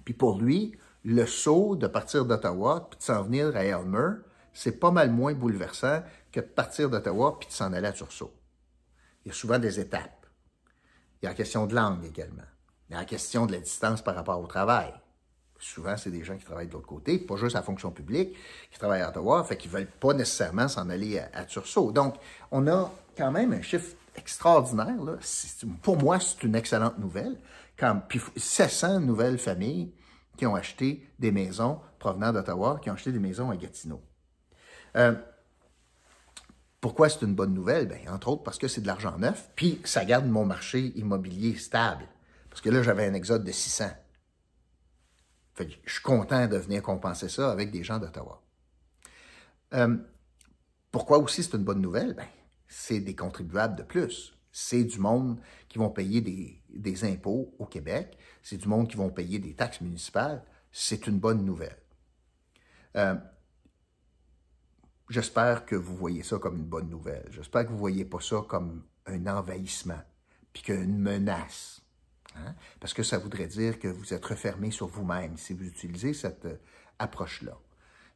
Puis 0.07 0.15
pour 0.15 0.41
lui, 0.41 0.75
le 1.05 1.27
saut 1.27 1.77
de 1.77 1.87
partir 1.87 2.25
d'Ottawa 2.25 2.89
puis 2.91 2.99
de 2.99 3.05
s'en 3.05 3.23
venir 3.23 3.55
à 3.55 3.65
Elmer, 3.65 4.15
c'est 4.55 4.81
pas 4.81 4.91
mal 4.91 5.11
moins 5.11 5.35
bouleversant 5.35 6.03
que 6.33 6.41
de 6.41 6.47
partir 6.47 6.89
d'Ottawa 6.89 7.37
puis 7.39 7.51
de 7.51 7.53
s'en 7.53 7.75
aller 7.75 7.87
à 7.87 7.93
Tursault. 7.93 8.33
Il 9.25 9.29
y 9.29 9.31
a 9.31 9.35
souvent 9.35 9.59
des 9.59 9.79
étapes. 9.79 10.27
Il 11.21 11.27
y 11.27 11.29
a 11.29 11.33
la 11.33 11.37
question 11.37 11.67
de 11.67 11.75
langue 11.75 12.03
également. 12.03 12.49
Il 12.89 12.95
y 12.95 12.97
a 12.97 13.01
la 13.01 13.05
question 13.05 13.45
de 13.45 13.53
la 13.53 13.61
distance 13.61 14.01
par 14.01 14.15
rapport 14.15 14.41
au 14.41 14.47
travail. 14.47 14.95
Souvent, 15.59 15.99
c'est 15.99 16.11
des 16.11 16.25
gens 16.25 16.39
qui 16.39 16.47
travaillent 16.47 16.69
de 16.69 16.73
l'autre 16.73 16.87
côté, 16.87 17.19
pas 17.19 17.37
juste 17.37 17.57
à 17.57 17.59
la 17.59 17.65
fonction 17.65 17.91
publique, 17.91 18.35
qui 18.71 18.79
travaillent 18.79 19.03
à 19.03 19.11
Ottawa, 19.11 19.45
fait 19.45 19.59
qu'ils 19.59 19.71
ne 19.71 19.77
veulent 19.77 19.91
pas 20.01 20.15
nécessairement 20.15 20.69
s'en 20.69 20.89
aller 20.89 21.19
à, 21.19 21.45
Tursault. 21.45 21.93
Donc, 21.93 22.15
on 22.51 22.67
a 22.69 22.91
quand 23.19 23.33
même 23.33 23.53
un 23.53 23.61
chiffre 23.61 23.95
extraordinaire. 24.19 24.97
Pour 25.83 25.97
moi, 25.97 26.21
c'est 26.21 26.43
une 26.43 26.55
excellente 26.55 26.99
nouvelle. 26.99 27.39
Quand, 27.79 28.03
puis 28.09 28.21
700 28.37 29.01
nouvelles 29.01 29.39
familles 29.39 29.95
qui 30.37 30.47
ont 30.47 30.55
acheté 30.55 31.09
des 31.19 31.33
maisons 31.33 31.81
provenant 31.99 32.33
d'Ottawa, 32.33 32.79
qui 32.83 32.91
ont 32.91 32.95
acheté 32.95 33.13
des 33.13 33.19
maisons 33.19 33.51
à 33.51 33.57
Gatineau. 33.57 34.03
Euh, 34.97 35.15
pourquoi 36.81 37.09
c'est 37.09 37.23
une 37.23 37.35
bonne 37.35 37.55
nouvelle? 37.55 37.89
Bien, 37.89 38.13
entre 38.13 38.29
autres 38.29 38.43
parce 38.43 38.59
que 38.59 38.69
c'est 38.69 38.81
de 38.81 38.87
l'argent 38.87 39.19
neuf, 39.19 39.51
puis 39.57 39.81
ça 39.85 40.05
garde 40.05 40.27
mon 40.27 40.45
marché 40.45 40.93
immobilier 40.97 41.57
stable. 41.57 42.07
Parce 42.51 42.61
que 42.61 42.71
là, 42.71 42.83
j'avais 42.83 43.07
un 43.07 43.15
exode 43.15 43.45
de 43.45 43.53
600. 43.53 43.91
Fait 45.55 45.69
je 45.85 45.93
suis 45.93 46.03
content 46.03 46.47
de 46.47 46.57
venir 46.57 46.83
compenser 46.83 47.29
ça 47.29 47.51
avec 47.51 47.73
des 47.73 47.83
gens 47.83 47.99
d'Ottawa. 47.99 48.43
Euh, 49.75 49.97
pourquoi 50.91 51.19
aussi 51.19 51.43
c'est 51.43 51.57
une 51.57 51.65
bonne 51.65 51.81
nouvelle? 51.81 52.15
Ben, 52.15 52.27
c'est 52.69 53.01
des 53.01 53.17
contribuables 53.17 53.77
de 53.77 53.83
plus. 53.83 54.35
C'est 54.53 54.85
du 54.85 54.99
monde 54.99 55.41
qui 55.69 55.79
vont 55.79 55.91
payer 55.91 56.21
des, 56.21 57.05
impôts 57.05 57.55
au 57.59 57.67
Québec. 57.67 58.17
C'est 58.43 58.57
du 58.57 58.69
monde 58.69 58.89
qui 58.89 58.97
vont 58.97 59.11
payer 59.11 59.39
des 59.39 59.55
taxes 59.55 59.81
municipales. 59.81 60.45
C'est 60.71 61.07
une 61.07 61.19
bonne 61.19 61.45
nouvelle. 61.45 61.79
Euh, 62.97 63.15
j'espère 65.09 65.65
que 65.65 65.77
vous 65.77 65.97
voyez 65.97 66.23
ça 66.23 66.39
comme 66.39 66.57
une 66.57 66.67
bonne 66.67 66.89
nouvelle. 66.89 67.27
J'espère 67.31 67.65
que 67.65 67.69
vous 67.69 67.75
ne 67.75 67.81
voyez 67.81 68.05
pas 68.05 68.21
ça 68.21 68.43
comme 68.49 68.85
un 69.07 69.27
envahissement, 69.27 70.01
puis 70.53 70.63
qu'une 70.63 70.99
menace. 70.99 71.83
Hein? 72.37 72.55
Parce 72.81 72.95
que 72.95 73.03
ça 73.03 73.19
voudrait 73.19 73.47
dire 73.47 73.79
que 73.79 73.89
vous 73.89 74.13
êtes 74.13 74.25
refermé 74.25 74.71
sur 74.71 74.87
vous-même 74.87 75.37
si 75.37 75.55
vous 75.55 75.65
utilisez 75.65 76.13
cette 76.13 76.45
euh, 76.45 76.57
approche-là. 76.99 77.57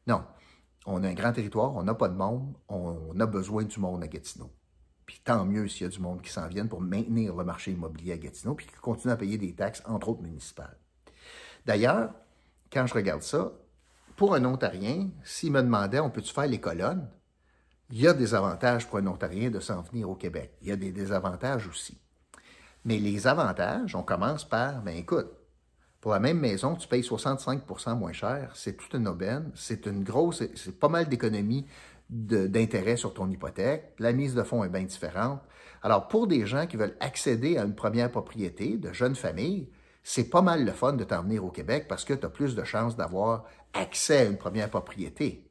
Non, 0.07 0.23
on 0.85 1.03
a 1.03 1.07
un 1.07 1.13
grand 1.13 1.31
territoire, 1.31 1.75
on 1.75 1.83
n'a 1.83 1.93
pas 1.93 2.09
de 2.09 2.15
monde, 2.15 2.53
on 2.67 3.19
a 3.19 3.25
besoin 3.25 3.63
du 3.63 3.79
monde 3.79 4.03
à 4.03 4.07
Gatineau. 4.07 4.51
Puis 5.05 5.21
tant 5.23 5.45
mieux 5.45 5.67
s'il 5.67 5.83
y 5.83 5.85
a 5.85 5.89
du 5.89 5.99
monde 5.99 6.21
qui 6.21 6.31
s'en 6.31 6.47
vient 6.47 6.65
pour 6.65 6.81
maintenir 6.81 7.35
le 7.35 7.43
marché 7.43 7.71
immobilier 7.71 8.13
à 8.13 8.17
Gatineau, 8.17 8.55
puis 8.55 8.67
qui 8.67 8.73
continue 8.75 9.13
à 9.13 9.17
payer 9.17 9.37
des 9.37 9.53
taxes, 9.53 9.83
entre 9.85 10.09
autres 10.09 10.21
municipales. 10.21 10.77
D'ailleurs, 11.65 12.11
quand 12.71 12.85
je 12.87 12.93
regarde 12.93 13.21
ça, 13.21 13.51
pour 14.15 14.35
un 14.35 14.45
Ontarien, 14.45 15.09
s'il 15.23 15.51
me 15.51 15.61
demandait 15.61 15.99
on 15.99 16.09
peut-tu 16.09 16.33
faire 16.33 16.47
les 16.47 16.59
colonnes, 16.59 17.07
il 17.89 18.01
y 18.01 18.07
a 18.07 18.13
des 18.13 18.33
avantages 18.33 18.87
pour 18.87 18.97
un 18.97 19.07
Ontarien 19.07 19.49
de 19.49 19.59
s'en 19.59 19.81
venir 19.81 20.09
au 20.09 20.15
Québec. 20.15 20.53
Il 20.61 20.69
y 20.69 20.71
a 20.71 20.75
des 20.75 20.91
désavantages 20.91 21.67
aussi. 21.67 21.97
Mais 22.85 22.97
les 22.97 23.27
avantages, 23.27 23.95
on 23.95 24.03
commence 24.03 24.47
par, 24.47 24.81
ben 24.81 24.95
écoute, 24.95 25.31
pour 26.03 26.11
la 26.11 26.19
même 26.19 26.37
maison, 26.37 26.75
tu 26.75 26.85
payes 26.85 26.99
65% 27.01 27.97
moins 27.97 28.11
cher, 28.11 28.51
c'est 28.55 28.75
toute 28.75 28.93
une 28.93 29.07
aubaine, 29.07 29.53
c'est 29.55 29.85
une 29.85 30.03
grosse, 30.03 30.43
c'est 30.53 30.77
pas 30.77 30.89
mal 30.89 31.07
d'économies 31.07 31.65
d'intérêt 32.09 32.97
sur 32.97 33.13
ton 33.13 33.31
hypothèque, 33.31 33.93
la 33.99 34.11
mise 34.11 34.35
de 34.35 34.43
fonds 34.43 34.65
est 34.65 34.69
bien 34.69 34.83
différente. 34.83 35.39
Alors, 35.81 36.09
pour 36.09 36.27
des 36.27 36.45
gens 36.45 36.67
qui 36.67 36.75
veulent 36.75 36.97
accéder 36.99 37.57
à 37.57 37.63
une 37.63 37.73
première 37.73 38.11
propriété, 38.11 38.75
de 38.75 38.91
jeunes 38.91 39.15
familles, 39.15 39.69
c'est 40.03 40.29
pas 40.29 40.41
mal 40.41 40.65
le 40.65 40.73
fun 40.73 40.91
de 40.91 41.05
t'en 41.05 41.23
venir 41.23 41.45
au 41.45 41.51
Québec 41.51 41.85
parce 41.87 42.03
que 42.03 42.13
tu 42.13 42.25
as 42.25 42.29
plus 42.29 42.53
de 42.53 42.65
chances 42.65 42.97
d'avoir 42.97 43.45
accès 43.73 44.17
à 44.17 44.25
une 44.25 44.37
première 44.37 44.69
propriété. 44.69 45.49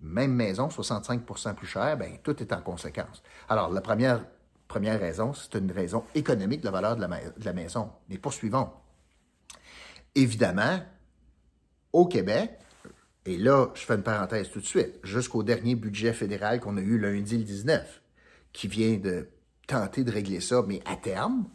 Même 0.00 0.32
maison, 0.32 0.66
65% 0.66 1.54
plus 1.54 1.68
cher, 1.68 1.96
bien, 1.96 2.16
tout 2.24 2.42
est 2.42 2.52
en 2.52 2.62
conséquence. 2.62 3.22
Alors, 3.48 3.70
la 3.70 3.80
première 3.80 4.24
Première 4.72 4.98
raison, 4.98 5.34
c'est 5.34 5.58
une 5.58 5.70
raison 5.70 6.02
économique 6.14 6.60
de 6.60 6.64
la 6.64 6.70
valeur 6.70 6.96
de 6.96 7.02
la, 7.44 7.52
maison. 7.52 7.90
Mais 8.08 8.16
poursuivons. 8.16 8.70
Évidemment, 10.14 10.80
au 11.92 12.06
Québec, 12.06 12.50
et 13.24 13.38
là, 13.38 13.68
je 13.74 13.82
fais 13.82 13.94
une 13.94 14.02
parenthèse 14.02 14.50
tout 14.50 14.60
de 14.60 14.66
suite, 14.66 14.98
jusqu'au 15.04 15.42
dernier 15.42 15.74
budget 15.74 16.12
fédéral 16.12 16.60
qu'on 16.60 16.76
a 16.76 16.80
eu 16.80 16.98
lundi 16.98 17.38
le 17.38 17.44
19, 17.44 18.02
qui 18.52 18.68
vient 18.68 18.96
de 18.96 19.28
tenter 19.66 20.04
de 20.04 20.10
régler 20.10 20.40
ça, 20.40 20.62
mais 20.66 20.82
à 20.84 20.96
terme, 20.96 21.48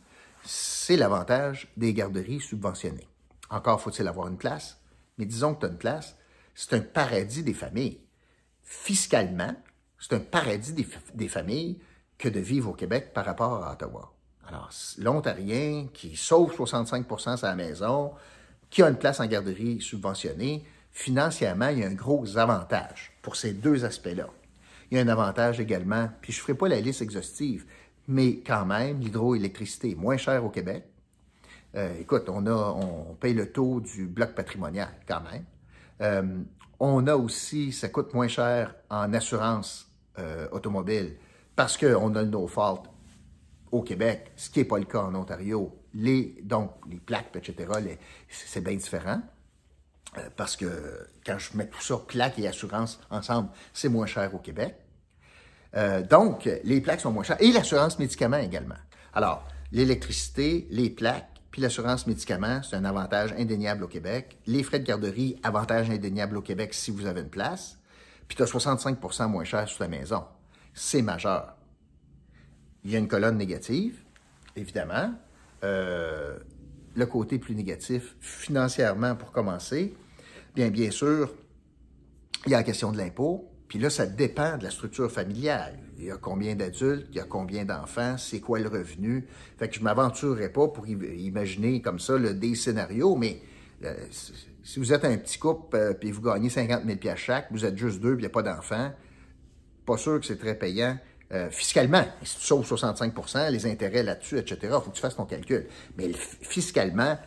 c'est 0.44 0.96
l'avantage 0.96 1.68
des 1.76 1.94
garderies 1.94 2.40
subventionnées. 2.40 3.08
Encore 3.50 3.82
faut-il 3.82 4.08
avoir 4.08 4.28
une 4.28 4.38
place, 4.38 4.80
mais 5.18 5.26
disons 5.26 5.54
que 5.54 5.62
tu 5.62 5.66
as 5.66 5.70
une 5.70 5.78
place, 5.78 6.18
c'est 6.56 6.74
un 6.74 6.80
paradis 6.80 7.44
des 7.44 7.54
familles. 7.54 8.00
Fiscalement, 8.64 9.56
c'est 10.00 10.14
un 10.14 10.20
paradis 10.20 10.74
des 10.74 11.28
familles 11.28 11.80
que 12.18 12.30
de 12.30 12.40
vivre 12.40 12.70
au 12.70 12.74
Québec 12.74 13.14
par 13.14 13.26
rapport 13.26 13.64
à 13.64 13.74
Ottawa. 13.74 14.14
Alors, 14.48 14.70
l'Ontarien 14.98 15.88
qui 15.94 16.16
sauve 16.16 16.54
65 16.54 17.08
de 17.08 17.36
sa 17.36 17.56
maison, 17.56 18.14
qui 18.70 18.84
a 18.84 18.90
une 18.90 18.98
place 18.98 19.20
en 19.20 19.26
garderie 19.26 19.82
subventionnée, 19.82 20.64
financièrement, 20.92 21.70
il 21.70 21.80
y 21.80 21.84
a 21.84 21.88
un 21.88 21.94
gros 21.94 22.38
avantage 22.38 23.12
pour 23.22 23.36
ces 23.36 23.54
deux 23.54 23.86
aspects-là. 23.86 24.30
Il 24.90 24.98
y 24.98 25.00
a 25.00 25.04
un 25.04 25.08
avantage 25.08 25.60
également, 25.60 26.10
puis 26.22 26.34
je 26.34 26.40
ne 26.40 26.42
ferai 26.42 26.54
pas 26.54 26.68
la 26.68 26.80
liste 26.80 27.02
exhaustive, 27.02 27.66
mais 28.08 28.38
quand 28.38 28.66
même, 28.66 29.00
l'hydroélectricité 29.00 29.92
est 29.92 29.96
moins 29.96 30.18
chère 30.18 30.44
au 30.46 30.50
Québec. 30.50 30.86
Euh, 31.76 31.94
écoute, 32.00 32.30
on, 32.30 32.46
on 32.48 33.14
paye 33.16 33.34
le 33.34 33.52
taux 33.52 33.82
du 33.82 34.08
bloc 34.08 34.34
patrimonial 34.34 34.90
quand 35.08 35.22
même. 35.32 35.44
Euh, 36.02 36.40
on 36.80 37.08
a 37.08 37.16
aussi, 37.16 37.72
ça 37.72 37.90
coûte 37.90 38.14
moins 38.14 38.28
cher 38.28 38.76
en 38.90 39.14
assurance 39.14 39.92
euh, 40.20 40.48
automobile 40.52 41.16
parce 41.56 41.78
qu'on 41.78 42.16
a 42.16 42.22
le 42.22 42.30
no-fault 42.30 42.84
au 43.72 43.82
Québec, 43.82 44.32
ce 44.36 44.50
qui 44.50 44.60
n'est 44.60 44.66
pas 44.66 44.78
le 44.78 44.86
cas 44.86 45.02
en 45.02 45.16
Ontario. 45.16 45.76
Les, 46.00 46.36
donc, 46.44 46.72
les 46.88 47.00
plaques, 47.00 47.36
etc., 47.36 47.98
c'est 48.30 48.62
bien 48.62 48.76
différent. 48.76 49.20
Euh, 50.18 50.30
parce 50.36 50.56
que 50.56 51.08
quand 51.26 51.40
je 51.40 51.58
mets 51.58 51.68
tout 51.68 51.82
ça, 51.82 51.98
plaques 51.98 52.38
et 52.38 52.48
assurance 52.48 53.00
ensemble, 53.10 53.50
c'est 53.74 53.90
moins 53.90 54.06
cher 54.06 54.34
au 54.34 54.38
Québec. 54.38 54.76
Euh, 55.76 56.04
donc, 56.04 56.50
les 56.64 56.82
plaques 56.82 57.02
sont 57.02 57.12
moins 57.12 57.24
chères. 57.24 57.42
Et 57.42 57.52
l'assurance 57.52 57.98
médicaments 57.98 58.38
également. 58.38 58.78
Alors, 59.14 59.46
l'électricité, 59.72 60.68
les 60.70 60.92
plaques, 60.92 61.28
puis 61.52 61.62
l'assurance 61.64 62.06
médicaments, 62.06 62.62
c'est 62.62 62.76
un 62.76 62.86
avantage 62.86 63.34
indéniable 63.34 63.84
au 63.84 63.88
Québec. 63.88 64.38
Les 64.46 64.62
frais 64.62 64.80
de 64.80 64.86
garderie, 64.86 65.40
avantage 65.42 65.90
indéniable 65.90 66.38
au 66.38 66.42
Québec 66.42 66.76
si 66.76 66.92
vous 66.92 67.08
avez 67.08 67.22
une 67.22 67.30
place. 67.30 67.80
Puis 68.28 68.36
tu 68.36 68.44
as 68.44 68.46
65% 68.46 69.28
moins 69.28 69.44
cher 69.44 69.68
sur 69.68 69.80
ta 69.80 69.88
maison. 69.88 70.24
C'est 70.76 71.02
majeur. 71.02 71.56
Il 72.84 72.92
y 72.92 72.96
a 72.96 73.00
une 73.00 73.08
colonne 73.08 73.38
négative, 73.38 74.04
évidemment. 74.56 75.14
Euh, 75.64 76.38
le 76.96 77.06
côté 77.06 77.38
plus 77.38 77.54
négatif, 77.54 78.16
financièrement, 78.20 79.16
pour 79.16 79.32
commencer, 79.32 79.94
bien, 80.56 80.70
bien 80.70 80.90
sûr, 80.90 81.32
il 82.46 82.52
y 82.52 82.56
a 82.56 82.58
la 82.58 82.64
question 82.64 82.92
de 82.92 82.98
l'impôt. 82.98 83.52
Puis 83.68 83.80
là, 83.80 83.90
ça 83.90 84.06
dépend 84.06 84.58
de 84.58 84.64
la 84.64 84.72
structure 84.72 85.12
familiale. 85.12 85.78
Il 85.98 86.06
y 86.06 86.12
a 86.12 86.18
combien 86.18 86.56
d'adultes, 86.56 87.08
il 87.12 87.18
y 87.18 87.20
a 87.20 87.26
combien 87.26 87.66
d'enfants, 87.66 88.18
c'est 88.18 88.40
quoi 88.40 88.60
le 88.60 88.70
revenu. 88.70 89.28
Fait 89.58 89.68
que 89.68 89.76
je 89.76 89.80
ne 89.80 89.84
m'aventurerai 89.84 90.50
pas 90.50 90.68
pour 90.70 90.88
imaginer 90.88 91.82
comme 91.82 92.00
ça 92.00 92.18
le, 92.18 92.34
des 92.34 92.56
scénarios, 92.56 93.16
mais 93.16 93.42
euh, 93.84 93.94
si 94.64 94.80
vous 94.80 94.94
êtes 94.94 95.06
un 95.06 95.18
petit 95.18 95.38
couple 95.38 95.76
euh, 95.76 95.94
puis 95.94 96.12
vous 96.12 96.22
gagnez 96.22 96.50
50 96.50 96.84
000 96.86 97.16
chaque, 97.16 97.52
vous 97.52 97.66
êtes 97.66 97.78
juste 97.78 98.00
deux 98.00 98.16
puis 98.16 98.24
il 98.24 98.28
n'y 98.28 98.32
a 98.32 98.42
pas 98.42 98.44
d'enfants, 98.44 98.92
pas 99.86 99.98
sûr 99.98 100.20
que 100.20 100.26
c'est 100.26 100.38
très 100.38 100.56
payant 100.56 100.98
euh, 101.34 101.50
fiscalement. 101.50 102.06
Si 102.24 102.38
tu 102.38 102.46
sauves 102.46 102.66
65% 102.66 103.52
les 103.52 103.66
intérêts 103.66 104.04
là-dessus, 104.04 104.38
etc., 104.38 104.60
il 104.64 104.70
faut 104.70 104.92
que 104.92 104.96
tu 104.96 105.02
fasses 105.02 105.16
ton 105.16 105.26
calcul. 105.26 105.68
Mais 105.98 106.14
fiscalement, 106.14 107.18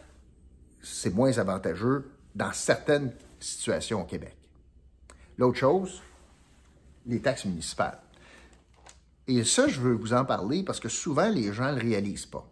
c'est 0.83 1.15
moins 1.15 1.37
avantageux 1.39 2.11
dans 2.35 2.53
certaines 2.53 3.13
situations 3.39 4.03
au 4.03 4.05
Québec. 4.05 4.37
L'autre 5.37 5.59
chose, 5.59 6.03
les 7.07 7.21
taxes 7.21 7.45
municipales. 7.45 7.99
Et 9.27 9.45
ça, 9.45 9.69
je 9.69 9.81
veux 9.81 9.93
vous 9.93 10.13
en 10.13 10.25
parler 10.25 10.63
parce 10.63 10.81
que 10.81 10.89
souvent, 10.89 11.29
les 11.29 11.53
gens 11.53 11.73
ne 11.73 11.79
le 11.79 11.83
réalisent 11.83 12.27
pas. 12.27 12.47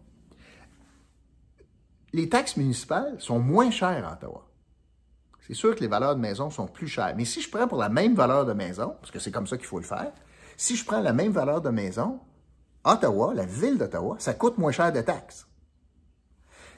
Les 2.12 2.28
taxes 2.28 2.56
municipales 2.56 3.16
sont 3.20 3.38
moins 3.38 3.70
chères 3.70 4.06
à 4.06 4.12
Ottawa. 4.12 4.46
C'est 5.46 5.54
sûr 5.54 5.74
que 5.74 5.80
les 5.80 5.88
valeurs 5.88 6.14
de 6.14 6.20
maison 6.20 6.50
sont 6.50 6.66
plus 6.66 6.88
chères. 6.88 7.14
Mais 7.16 7.24
si 7.24 7.40
je 7.40 7.50
prends 7.50 7.66
pour 7.66 7.78
la 7.78 7.88
même 7.88 8.14
valeur 8.14 8.44
de 8.44 8.52
maison, 8.52 8.94
parce 9.00 9.10
que 9.10 9.18
c'est 9.18 9.30
comme 9.30 9.46
ça 9.46 9.56
qu'il 9.56 9.66
faut 9.66 9.78
le 9.78 9.84
faire, 9.84 10.12
si 10.58 10.74
je 10.74 10.84
prends 10.84 11.00
la 11.00 11.12
même 11.12 11.30
valeur 11.30 11.62
de 11.62 11.70
maison, 11.70 12.20
Ottawa, 12.84 13.32
la 13.32 13.46
ville 13.46 13.78
d'Ottawa, 13.78 14.16
ça 14.18 14.34
coûte 14.34 14.58
moins 14.58 14.72
cher 14.72 14.92
de 14.92 15.00
taxes. 15.00 15.46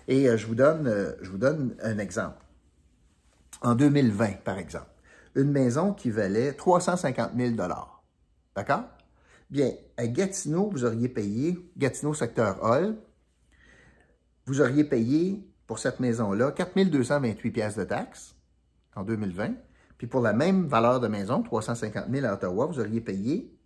Et 0.07 0.29
euh, 0.29 0.37
je, 0.37 0.47
vous 0.47 0.55
donne, 0.55 0.87
euh, 0.87 1.12
je 1.23 1.31
vous 1.31 1.38
donne 1.38 1.75
un 1.83 1.99
exemple. 1.99 2.45
En 3.62 3.75
2020, 3.75 4.45
par 4.45 4.59
exemple, 4.59 4.90
une 5.35 5.51
maison 5.51 5.95
qui 5.95 6.11
valait 6.11 6.53
350 6.53 7.33
000 7.35 7.57
D'accord? 8.55 8.85
Bien, 9.49 9.73
à 9.97 10.07
Gatineau, 10.07 10.69
vous 10.71 10.85
auriez 10.85 11.09
payé, 11.09 11.59
Gatineau 11.77 12.12
secteur 12.12 12.62
Hall, 12.62 12.97
vous 14.45 14.61
auriez 14.61 14.85
payé 14.85 15.43
pour 15.66 15.79
cette 15.79 16.01
maison-là 16.01 16.53
4 16.53 16.85
228 16.85 17.51
pièces 17.51 17.77
de 17.77 17.85
taxes 17.85 18.35
en 18.95 19.05
2020. 19.05 19.55
Puis 19.97 20.07
pour 20.07 20.21
la 20.21 20.35
même 20.35 20.66
valeur 20.66 21.01
de 21.01 21.09
maison, 21.09 21.43
350 21.43 22.07
000 22.11 22.27
à 22.27 22.35
Ottawa, 22.35 22.66
vous 22.66 22.79
auriez 22.79 23.01
payé 23.01 23.57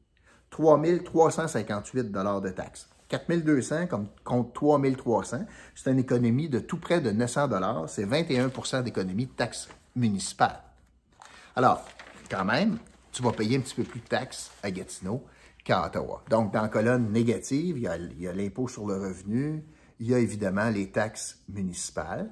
3 0.55 0.81
358 1.05 2.13
de 2.13 2.51
taxes. 2.51 2.89
4 3.09 3.45
200 3.45 3.87
contre 4.23 4.53
3 4.53 4.81
300, 4.97 5.47
c'est 5.75 5.91
une 5.91 5.99
économie 5.99 6.49
de 6.49 6.61
tout 6.61 6.79
près 6.79 7.01
de 7.01 7.11
900 7.11 7.87
C'est 7.89 8.07
21% 8.07 8.85
d'économie 8.85 9.27
de 9.27 9.33
taxes 9.33 9.69
municipales. 9.97 10.61
Alors, 11.57 11.85
quand 12.31 12.45
même, 12.45 12.79
tu 13.13 13.23
vas 13.23 13.33
payer 13.33 13.57
un 13.57 13.61
petit 13.61 13.75
peu 13.75 13.83
plus 13.83 14.01
de 14.01 14.07
taxes 14.07 14.53
à 14.63 14.71
Gatineau 14.71 15.25
qu'à 15.65 15.87
Ottawa. 15.87 16.23
Donc, 16.31 16.53
dans 16.53 16.63
la 16.63 16.69
colonne 16.69 17.11
négative, 17.11 17.79
il 17.79 18.23
y 18.23 18.29
a 18.29 18.33
l'impôt 18.33 18.69
sur 18.69 18.87
le 18.87 18.95
revenu, 18.95 19.65
il 19.99 20.09
y 20.09 20.15
a 20.15 20.19
évidemment 20.19 20.71
les 20.71 20.91
taxes 20.91 21.41
municipales, 21.49 22.31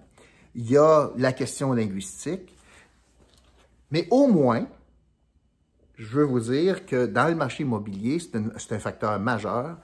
il 0.55 0.71
y 0.71 0.77
a 0.77 1.11
la 1.17 1.33
question 1.33 1.73
linguistique, 1.73 2.57
mais 3.91 4.07
au 4.11 4.29
moins, 4.29 4.67
je 6.03 6.17
veux 6.17 6.25
vous 6.25 6.41
dire 6.41 6.85
que 6.85 7.07
dans 7.07 7.29
le 7.29 7.37
marché 7.37 7.63
immobilier, 7.63 8.19
c'est 8.19 8.37
un, 8.73 8.79
facteur 8.81 9.19
majeur 9.21 9.79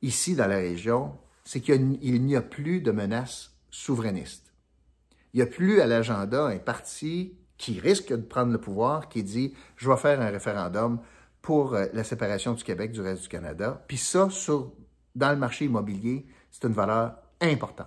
ici 0.00 0.34
dans 0.34 0.46
la 0.46 0.56
région, 0.56 1.18
c'est 1.44 1.60
qu'il 1.60 1.98
n'y 2.00 2.34
a 2.34 2.40
plus 2.40 2.80
de 2.80 2.90
menaces 2.90 3.54
souverainistes. 3.70 4.54
Il 5.32 5.36
n'y 5.36 5.42
a 5.42 5.46
plus 5.46 5.82
à 5.82 5.86
l'agenda 5.86 6.46
un 6.46 6.58
parti 6.58 7.36
qui 7.58 7.78
risque 7.78 8.10
de 8.10 8.22
prendre 8.22 8.52
le 8.52 8.58
pouvoir, 8.58 9.10
qui 9.10 9.22
dit 9.22 9.54
je 9.76 9.90
vais 9.90 9.98
faire 9.98 10.22
un 10.22 10.30
référendum 10.30 10.98
pour 11.42 11.74
euh, 11.74 11.86
la 11.92 12.04
séparation 12.04 12.54
du 12.54 12.64
Québec 12.64 12.92
du 12.92 13.02
reste 13.02 13.22
du 13.22 13.28
Canada. 13.28 13.84
Puis 13.86 13.98
ça, 13.98 14.28
dans 15.14 15.30
le 15.30 15.36
marché 15.36 15.66
immobilier, 15.66 16.26
c'est 16.50 16.66
une 16.66 16.72
valeur 16.72 17.16
importante 17.42 17.86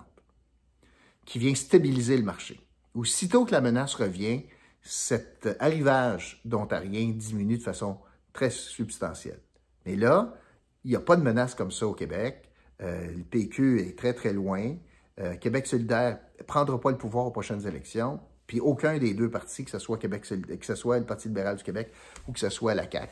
qui 1.26 1.40
vient 1.40 1.56
stabiliser 1.56 2.18
le 2.18 2.24
marché. 2.24 2.60
Aussitôt 2.94 3.46
que 3.46 3.52
la 3.52 3.62
menace 3.62 3.96
revient, 3.96 4.44
cet 4.84 5.48
arrivage 5.60 6.41
d'Ontariens 6.46 7.12
diminue 7.15 7.58
de 7.58 7.63
façon 7.63 7.98
très 8.34 8.50
substantielle. 8.50 9.39
Mais 9.86 9.96
là, 9.96 10.36
il 10.84 10.91
n'y 10.91 10.96
a 10.96 11.00
pas 11.00 11.15
de 11.15 11.22
menace 11.22 11.56
comme 11.56 11.72
ça 11.72 11.88
au 11.88 11.93
Québec. 11.93 12.50
Euh, 12.82 13.12
le 13.12 13.24
PQ 13.24 13.80
est 13.80 13.98
très, 13.98 14.13
très 14.13 14.34
loin. 14.34 14.76
Euh, 15.19 15.36
Québec 15.36 15.67
solidaire 15.67 16.19
ne 16.39 16.43
prendra 16.43 16.80
pas 16.80 16.91
le 16.91 16.98
pouvoir 16.98 17.26
aux 17.26 17.32
prochaines 17.32 17.65
élections. 17.65 18.19
Puis 18.46 18.60
aucun 18.60 18.98
des 18.98 19.13
deux 19.13 19.30
partis, 19.30 19.63
que 19.63 19.72
ce 19.72 19.80
soit 19.80 19.98
Québec 19.98 20.24
que 20.24 20.65
ce 20.65 20.76
soit 20.76 21.00
le 21.00 21.06
Parti 21.06 21.30
libéral 21.30 21.56
du 21.56 21.63
Québec 21.63 21.91
ou 22.28 22.34
que 22.34 22.39
ce 22.39 22.50
soit 22.50 22.76
la 22.76 22.89
CAQ, 22.89 23.10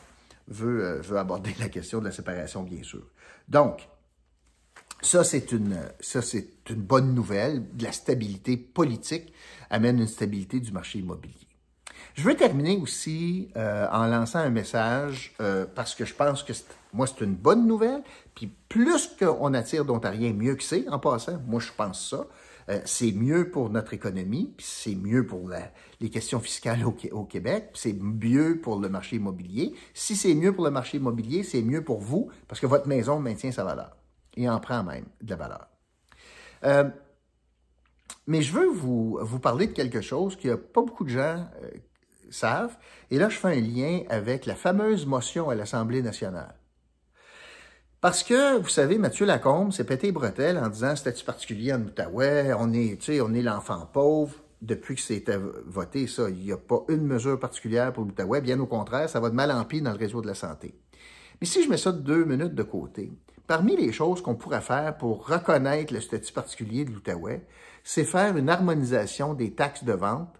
veut, 0.49 0.85
euh, 0.85 1.01
veut 1.01 1.17
aborder 1.17 1.55
la 1.59 1.69
question 1.69 1.99
de 1.99 2.05
la 2.05 2.11
séparation, 2.11 2.63
bien 2.63 2.83
sûr. 2.83 3.07
Donc, 3.47 3.87
ça, 5.01 5.23
c'est 5.23 5.51
une, 5.51 5.79
une 6.69 6.81
bonne 6.81 7.15
nouvelle. 7.15 7.75
De 7.75 7.83
la 7.83 7.91
stabilité 7.91 8.57
politique 8.57 9.33
amène 9.69 9.99
une 9.99 10.07
stabilité 10.07 10.59
du 10.59 10.71
marché 10.71 10.99
immobilier. 10.99 11.40
Je 12.15 12.23
veux 12.23 12.35
terminer 12.35 12.77
aussi 12.77 13.49
euh, 13.55 13.87
en 13.91 14.05
lançant 14.07 14.39
un 14.39 14.49
message 14.49 15.33
euh, 15.39 15.65
parce 15.73 15.95
que 15.95 16.05
je 16.05 16.13
pense 16.13 16.43
que 16.43 16.53
moi, 16.93 17.07
c'est 17.07 17.23
une 17.23 17.35
bonne 17.35 17.65
nouvelle. 17.65 18.03
Puis 18.35 18.51
plus 18.67 19.15
qu'on 19.17 19.53
attire 19.53 19.85
d'Ontariens, 19.85 20.33
mieux 20.33 20.55
que 20.55 20.63
c'est, 20.63 20.87
en 20.89 20.99
passant. 20.99 21.39
Moi, 21.47 21.61
je 21.61 21.71
pense 21.75 22.09
ça. 22.09 22.27
Euh, 22.69 22.79
c'est 22.85 23.11
mieux 23.11 23.49
pour 23.49 23.69
notre 23.69 23.93
économie, 23.93 24.53
puis 24.55 24.65
c'est 24.69 24.95
mieux 24.95 25.25
pour 25.25 25.49
les 25.99 26.09
questions 26.09 26.39
fiscales 26.39 26.85
au, 26.85 27.23
Québec, 27.23 27.69
puis 27.73 27.81
c'est 27.81 27.93
mieux 27.93 28.59
pour 28.61 28.79
le 28.79 28.87
marché 28.87 29.15
immobilier. 29.15 29.73
Si 29.93 30.15
c'est 30.15 30.35
mieux 30.35 30.53
pour 30.53 30.65
le 30.65 30.71
marché 30.71 30.97
immobilier, 30.97 31.43
c'est 31.43 31.63
mieux 31.63 31.83
pour 31.83 32.01
vous 32.01 32.29
parce 32.47 32.61
que 32.61 32.67
votre 32.67 32.87
maison 32.87 33.19
maintient 33.19 33.51
sa 33.51 33.63
valeur 33.63 33.95
et 34.35 34.47
en 34.47 34.59
prend 34.59 34.83
même 34.83 35.05
de 35.21 35.29
la 35.31 35.35
valeur. 35.37 35.67
mais 38.27 38.41
je 38.41 38.53
veux 38.53 38.67
vous, 38.67 39.17
vous 39.21 39.39
parler 39.39 39.67
de 39.67 39.73
quelque 39.73 40.01
chose 40.01 40.35
qu'il 40.35 40.51
n'y 40.51 40.53
a 40.53 40.57
pas 40.57 40.81
beaucoup 40.81 41.03
de 41.03 41.09
gens 41.09 41.47
savent. 42.31 42.77
Et 43.09 43.17
là, 43.17 43.29
je 43.29 43.37
fais 43.37 43.49
un 43.49 43.61
lien 43.61 44.01
avec 44.09 44.45
la 44.45 44.55
fameuse 44.55 45.05
motion 45.05 45.49
à 45.49 45.55
l'Assemblée 45.55 46.01
nationale. 46.01 46.55
Parce 48.01 48.23
que, 48.23 48.57
vous 48.57 48.69
savez, 48.69 48.97
Mathieu 48.97 49.27
Lacombe 49.27 49.71
s'est 49.71 49.83
pété 49.83 50.11
bretelles 50.11 50.57
en 50.57 50.69
disant 50.69 50.95
statut 50.95 51.23
particulier 51.23 51.71
en 51.71 51.81
Outaouais, 51.81 52.51
on 52.57 52.73
est, 52.73 53.21
on 53.21 53.33
est 53.33 53.43
l'enfant 53.43 53.87
pauvre. 53.93 54.35
Depuis 54.59 54.95
que 54.95 55.01
c'était 55.01 55.39
voté, 55.65 56.07
ça, 56.07 56.29
il 56.29 56.37
n'y 56.37 56.51
a 56.51 56.57
pas 56.57 56.83
une 56.87 57.05
mesure 57.05 57.39
particulière 57.39 57.93
pour 57.93 58.05
l'Outaouais. 58.05 58.41
Bien 58.41 58.59
au 58.59 58.65
contraire, 58.65 59.09
ça 59.09 59.19
va 59.19 59.29
de 59.29 59.35
mal 59.35 59.51
en 59.51 59.65
pis 59.65 59.81
dans 59.81 59.91
le 59.91 59.97
réseau 59.97 60.21
de 60.21 60.27
la 60.27 60.35
santé. 60.35 60.73
Mais 61.39 61.47
si 61.47 61.63
je 61.63 61.69
mets 61.69 61.77
ça 61.77 61.91
deux 61.91 62.25
minutes 62.25 62.55
de 62.55 62.63
côté, 62.63 63.11
parmi 63.47 63.75
les 63.75 63.91
choses 63.91 64.21
qu'on 64.21 64.35
pourrait 64.35 64.61
faire 64.61 64.97
pour 64.97 65.27
reconnaître 65.27 65.93
le 65.93 65.99
statut 65.99 66.33
particulier 66.33 66.85
de 66.85 66.91
l'Outaouais, 66.91 67.45
c'est 67.83 68.03
faire 68.03 68.37
une 68.37 68.49
harmonisation 68.49 69.33
des 69.33 69.53
taxes 69.53 69.83
de 69.83 69.93
vente 69.93 70.39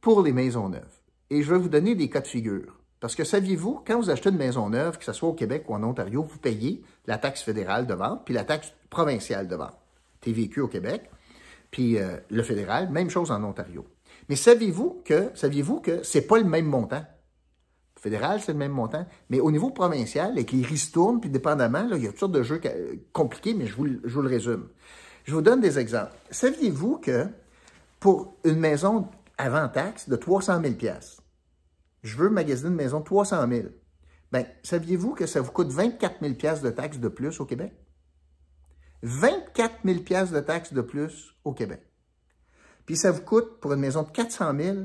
pour 0.00 0.22
les 0.22 0.32
maisons 0.32 0.68
neuves. 0.68 1.00
Et 1.30 1.42
je 1.42 1.52
vais 1.52 1.58
vous 1.58 1.68
donner 1.68 1.94
des 1.94 2.08
cas 2.08 2.20
de 2.20 2.26
figure. 2.26 2.78
Parce 3.00 3.14
que 3.14 3.24
saviez-vous, 3.24 3.82
quand 3.86 3.98
vous 3.98 4.10
achetez 4.10 4.30
une 4.30 4.36
maison 4.36 4.70
neuve, 4.70 4.98
que 4.98 5.04
ce 5.04 5.12
soit 5.12 5.28
au 5.28 5.34
Québec 5.34 5.64
ou 5.68 5.74
en 5.74 5.82
Ontario, 5.82 6.22
vous 6.22 6.38
payez 6.38 6.82
la 7.06 7.18
taxe 7.18 7.42
fédérale 7.42 7.86
de 7.86 7.94
vente 7.94 8.22
puis 8.24 8.34
la 8.34 8.44
taxe 8.44 8.72
provinciale 8.88 9.46
de 9.48 9.56
vente. 9.56 9.76
TVQ 10.24 10.62
au 10.62 10.68
Québec, 10.68 11.10
puis 11.70 11.98
euh, 11.98 12.16
le 12.30 12.42
fédéral, 12.42 12.90
même 12.90 13.10
chose 13.10 13.30
en 13.30 13.42
Ontario. 13.44 13.84
Mais 14.28 14.36
saviez-vous 14.36 15.02
que 15.04 15.30
saviez-vous 15.34 15.80
que 15.80 16.20
pas 16.20 16.38
le 16.38 16.44
même 16.44 16.66
montant? 16.66 17.04
Fédéral, 18.00 18.40
c'est 18.40 18.52
le 18.52 18.58
même 18.58 18.72
montant, 18.72 19.06
mais 19.30 19.40
au 19.40 19.50
niveau 19.50 19.70
provincial, 19.70 20.32
avec 20.32 20.52
les 20.52 20.62
ristournes, 20.62 21.20
puis 21.20 21.30
dépendamment, 21.30 21.84
là, 21.84 21.96
il 21.96 22.04
y 22.04 22.06
a 22.06 22.10
toutes 22.10 22.20
sortes 22.20 22.32
de 22.32 22.42
jeux 22.42 22.60
compliqués, 23.12 23.54
mais 23.54 23.66
je 23.66 23.74
vous, 23.76 23.86
je 24.04 24.14
vous 24.14 24.22
le 24.22 24.28
résume. 24.28 24.68
Je 25.24 25.34
vous 25.34 25.40
donne 25.40 25.60
des 25.60 25.78
exemples. 25.78 26.12
Saviez-vous 26.30 26.98
que 26.98 27.26
pour 28.00 28.36
une 28.44 28.58
maison 28.58 29.08
avant 29.38 29.68
taxe 29.68 30.08
de 30.08 30.16
300 30.16 30.62
000 30.62 30.74
Je 32.02 32.16
veux 32.16 32.30
magasiner 32.30 32.70
une 32.70 32.76
maison 32.76 33.00
de 33.00 33.04
300 33.04 33.48
000 33.48 33.68
Bien, 34.32 34.46
saviez-vous 34.62 35.14
que 35.14 35.26
ça 35.26 35.40
vous 35.40 35.52
coûte 35.52 35.70
24 35.70 36.20
000 36.20 36.34
de 36.62 36.70
taxes 36.70 36.98
de 36.98 37.08
plus 37.08 37.40
au 37.40 37.44
Québec? 37.44 37.72
24 39.02 39.80
000 39.84 39.98
de 40.32 40.40
taxes 40.40 40.72
de 40.72 40.80
plus 40.80 41.34
au 41.44 41.52
Québec. 41.52 41.82
Puis 42.86 42.96
ça 42.96 43.12
vous 43.12 43.22
coûte, 43.22 43.60
pour 43.60 43.72
une 43.72 43.80
maison 43.80 44.02
de 44.02 44.10
400 44.10 44.54
000 44.58 44.76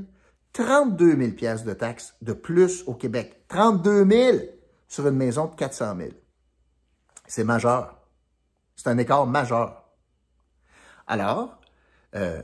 32 0.52 1.16
000 1.16 1.64
de 1.64 1.72
taxes 1.72 2.14
de 2.22 2.32
plus 2.32 2.82
au 2.86 2.94
Québec. 2.94 3.44
32 3.48 4.04
000 4.08 4.38
sur 4.88 5.06
une 5.06 5.16
maison 5.16 5.46
de 5.46 5.54
400 5.54 5.96
000 5.96 6.10
C'est 7.26 7.44
majeur. 7.44 7.96
C'est 8.76 8.88
un 8.88 8.98
écart 8.98 9.26
majeur. 9.26 9.84
Alors, 11.06 11.60
euh, 12.14 12.42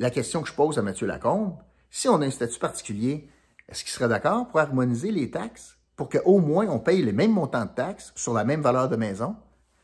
la 0.00 0.10
question 0.10 0.40
que 0.40 0.48
je 0.48 0.54
pose 0.54 0.78
à 0.78 0.82
Mathieu 0.82 1.06
Lacombe, 1.06 1.56
si 1.90 2.08
on 2.08 2.22
a 2.22 2.26
un 2.26 2.30
statut 2.30 2.58
particulier, 2.58 3.28
est-ce 3.68 3.84
qu'il 3.84 3.92
serait 3.92 4.08
d'accord 4.08 4.48
pour 4.48 4.58
harmoniser 4.58 5.12
les 5.12 5.30
taxes 5.30 5.76
pour 5.94 6.08
qu'au 6.08 6.38
moins 6.38 6.66
on 6.68 6.78
paye 6.78 7.02
les 7.02 7.12
mêmes 7.12 7.32
montants 7.32 7.66
de 7.66 7.70
taxes 7.70 8.10
sur 8.16 8.32
la 8.32 8.42
même 8.42 8.62
valeur 8.62 8.88
de 8.88 8.96
maison 8.96 9.36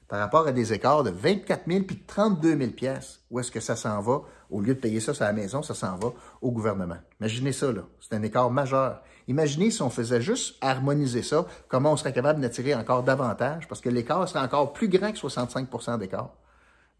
par 0.08 0.18
rapport 0.18 0.46
à 0.46 0.52
des 0.52 0.72
écarts 0.72 1.04
de 1.04 1.10
24 1.10 1.64
000 1.66 1.84
puis 1.84 1.96
de 1.96 2.06
32 2.06 2.56
000 2.56 2.70
pièces 2.70 3.20
Où 3.30 3.40
est-ce 3.40 3.50
que 3.50 3.60
ça 3.60 3.76
s'en 3.76 4.00
va? 4.00 4.22
Au 4.48 4.62
lieu 4.62 4.74
de 4.74 4.80
payer 4.80 5.00
ça 5.00 5.12
sur 5.12 5.24
la 5.24 5.34
maison, 5.34 5.62
ça 5.62 5.74
s'en 5.74 5.96
va 5.96 6.08
au 6.40 6.50
gouvernement. 6.50 6.96
Imaginez 7.20 7.52
ça, 7.52 7.70
là. 7.70 7.82
C'est 8.00 8.14
un 8.14 8.22
écart 8.22 8.50
majeur. 8.50 9.02
Imaginez 9.28 9.70
si 9.70 9.82
on 9.82 9.90
faisait 9.90 10.22
juste 10.22 10.56
harmoniser 10.62 11.22
ça, 11.22 11.44
comment 11.68 11.92
on 11.92 11.96
serait 11.96 12.14
capable 12.14 12.40
d'attirer 12.40 12.74
encore 12.74 13.02
davantage, 13.02 13.68
parce 13.68 13.82
que 13.82 13.90
l'écart 13.90 14.26
serait 14.26 14.44
encore 14.44 14.72
plus 14.72 14.88
grand 14.88 15.12
que 15.12 15.18
65% 15.18 15.98
d'écart 15.98 16.30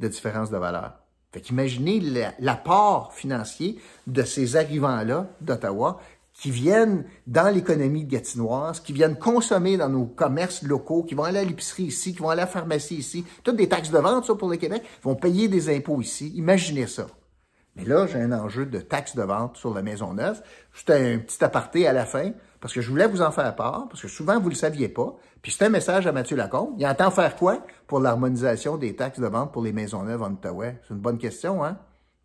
de 0.01 0.09
différence 0.09 0.51
de 0.51 0.59
valeur. 0.59 1.06
Fait 1.33 1.41
qu'imaginez 1.41 2.01
l'apport 2.39 3.13
financier 3.13 3.79
de 4.07 4.23
ces 4.23 4.57
arrivants-là 4.57 5.29
d'Ottawa 5.41 6.01
qui 6.33 6.51
viennent 6.51 7.05
dans 7.27 7.53
l'économie 7.53 8.05
gatinoise, 8.05 8.81
qui 8.81 8.93
viennent 8.93 9.19
consommer 9.19 9.77
dans 9.77 9.89
nos 9.89 10.05
commerces 10.05 10.63
locaux, 10.63 11.03
qui 11.03 11.15
vont 11.15 11.25
aller 11.25 11.39
à 11.39 11.45
l'épicerie 11.45 11.85
ici, 11.85 12.13
qui 12.15 12.19
vont 12.21 12.29
aller 12.29 12.43
à 12.43 12.45
la 12.45 12.51
pharmacie 12.51 12.97
ici, 12.97 13.25
toutes 13.43 13.57
des 13.57 13.69
taxes 13.69 13.91
de 13.91 13.99
vente, 13.99 14.27
ça, 14.27 14.35
pour 14.35 14.51
le 14.51 14.57
Québec, 14.57 14.83
vont 15.03 15.15
payer 15.15 15.49
des 15.49 15.75
impôts 15.75 16.01
ici. 16.03 16.33
Imaginez 16.37 16.87
ça. 16.87 17.07
Mais 17.75 17.85
là, 17.85 18.07
j'ai 18.07 18.21
un 18.21 18.33
enjeu 18.33 18.67
de 18.67 18.81
taxes 18.81 19.17
de 19.17 19.23
vente 19.23 19.57
sur 19.57 19.73
la 19.75 19.83
maison 19.83 20.15
neuve. 20.15 20.43
C'était 20.75 21.15
un 21.15 21.19
petit 21.19 21.43
aparté 21.43 21.87
à 21.87 21.93
la 21.93 22.07
fin, 22.07 22.33
parce 22.67 22.75
que 22.75 22.81
je 22.81 22.91
voulais 22.91 23.07
vous 23.07 23.23
en 23.23 23.31
faire 23.31 23.55
part, 23.55 23.87
parce 23.89 24.03
que 24.03 24.09
souvent, 24.09 24.41
vous 24.41 24.47
ne 24.47 24.55
le 24.55 24.57
saviez 24.57 24.89
pas. 24.89 25.15
Puis 25.41 25.53
c'est 25.53 25.67
un 25.67 25.69
message 25.69 26.09
à 26.09 26.11
Mathieu 26.11 26.37
Lacombe. 26.37 26.75
Il 26.79 26.85
entend 26.85 27.13
faire 27.13 27.37
quoi 27.37 27.65
pour 27.87 28.01
l'harmonisation 28.01 28.77
des 28.77 28.97
taxes 28.97 29.21
de 29.21 29.27
vente 29.29 29.53
pour 29.53 29.63
les 29.63 29.73
maisons 29.73 30.03
neuves 30.03 30.21
en 30.21 30.33
Outaouais? 30.33 30.77
C'est 30.83 30.93
une 30.93 30.99
bonne 30.99 31.19
question, 31.19 31.65
hein? 31.65 31.79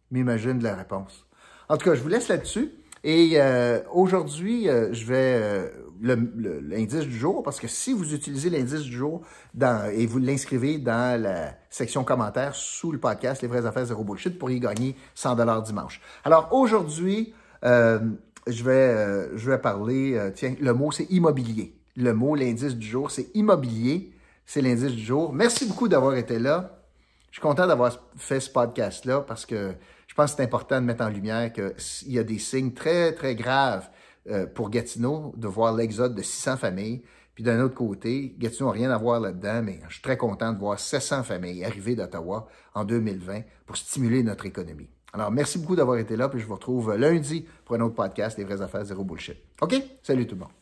M'imagine 0.09 0.63
la 0.63 0.73
réponse. 0.73 1.27
En 1.69 1.77
tout 1.77 1.87
cas, 1.87 1.93
je 1.93 2.01
vous 2.01 2.07
laisse 2.07 2.27
là-dessus. 2.27 2.71
Et 3.03 3.33
euh, 3.35 3.81
aujourd'hui, 3.93 4.67
euh, 4.67 4.91
je 4.93 5.05
vais 5.05 5.39
euh, 5.43 5.69
l'indice 6.01 7.05
du 7.05 7.15
jour, 7.15 7.43
parce 7.43 7.59
que 7.59 7.67
si 7.67 7.93
vous 7.93 8.15
utilisez 8.15 8.49
l'indice 8.49 8.81
du 8.81 8.97
jour 8.97 9.21
dans, 9.53 9.91
et 9.91 10.07
vous 10.07 10.17
l'inscrivez 10.17 10.79
dans 10.79 11.21
la 11.21 11.53
section 11.69 12.03
commentaires 12.03 12.55
sous 12.55 12.91
le 12.91 12.97
podcast 12.97 13.43
Les 13.43 13.47
vraies 13.47 13.67
affaires 13.67 13.85
zéro 13.85 14.03
bullshit, 14.03 14.39
pour 14.39 14.49
y 14.49 14.59
gagner 14.59 14.95
100 15.13 15.35
dollars 15.35 15.61
dimanche. 15.61 16.01
Alors 16.25 16.51
aujourd'hui, 16.51 17.35
je 18.47 18.63
vais 18.63 19.37
je 19.37 19.49
vais 19.49 19.57
parler. 19.57 20.31
tiens, 20.35 20.55
le 20.59 20.73
mot 20.73 20.91
c'est 20.91 21.09
immobilier. 21.11 21.75
Le 21.95 22.13
mot, 22.13 22.35
l'indice 22.35 22.75
du 22.75 22.87
jour, 22.87 23.11
c'est 23.11 23.29
immobilier. 23.35 24.13
C'est 24.45 24.61
l'indice 24.61 24.91
du 24.91 25.03
jour. 25.03 25.33
Merci 25.33 25.65
beaucoup 25.65 25.87
d'avoir 25.87 26.15
été 26.15 26.39
là. 26.39 26.81
Je 27.31 27.37
suis 27.37 27.41
content 27.41 27.67
d'avoir 27.67 27.97
fait 28.17 28.39
ce 28.39 28.49
podcast-là 28.49 29.21
parce 29.21 29.45
que 29.45 29.73
je 30.07 30.13
pense 30.13 30.31
que 30.31 30.37
c'est 30.37 30.43
important 30.43 30.81
de 30.81 30.85
mettre 30.85 31.03
en 31.03 31.09
lumière 31.09 31.53
qu'il 31.53 32.11
y 32.11 32.19
a 32.19 32.23
des 32.23 32.39
signes 32.39 32.73
très, 32.73 33.13
très 33.13 33.35
graves 33.35 33.89
euh, 34.29 34.45
pour 34.45 34.69
Gatineau 34.69 35.33
de 35.37 35.47
voir 35.47 35.73
l'exode 35.73 36.15
de 36.15 36.21
600 36.21 36.57
familles. 36.57 37.01
Puis 37.33 37.45
d'un 37.45 37.61
autre 37.61 37.75
côté, 37.75 38.35
Gatineau 38.37 38.67
n'a 38.67 38.73
rien 38.73 38.91
à 38.91 38.97
voir 38.97 39.21
là-dedans, 39.21 39.61
mais 39.63 39.79
je 39.87 39.93
suis 39.93 40.01
très 40.01 40.17
content 40.17 40.51
de 40.51 40.59
voir 40.59 40.77
700 40.77 41.23
familles 41.23 41.63
arriver 41.63 41.95
d'Ottawa 41.95 42.49
en 42.73 42.83
2020 42.83 43.43
pour 43.65 43.77
stimuler 43.77 44.23
notre 44.23 44.45
économie. 44.45 44.89
Alors, 45.13 45.31
merci 45.31 45.59
beaucoup 45.59 45.75
d'avoir 45.75 45.97
été 45.97 46.15
là, 46.15 46.29
puis 46.29 46.39
je 46.39 46.45
vous 46.45 46.55
retrouve 46.55 46.95
lundi 46.95 47.45
pour 47.65 47.75
un 47.75 47.81
autre 47.81 47.95
podcast, 47.95 48.37
Les 48.37 48.45
vraies 48.45 48.61
affaires 48.61 48.85
zéro 48.85 49.03
bullshit. 49.03 49.37
OK? 49.61 49.75
Salut 50.01 50.25
tout 50.25 50.35
le 50.35 50.41
monde. 50.41 50.60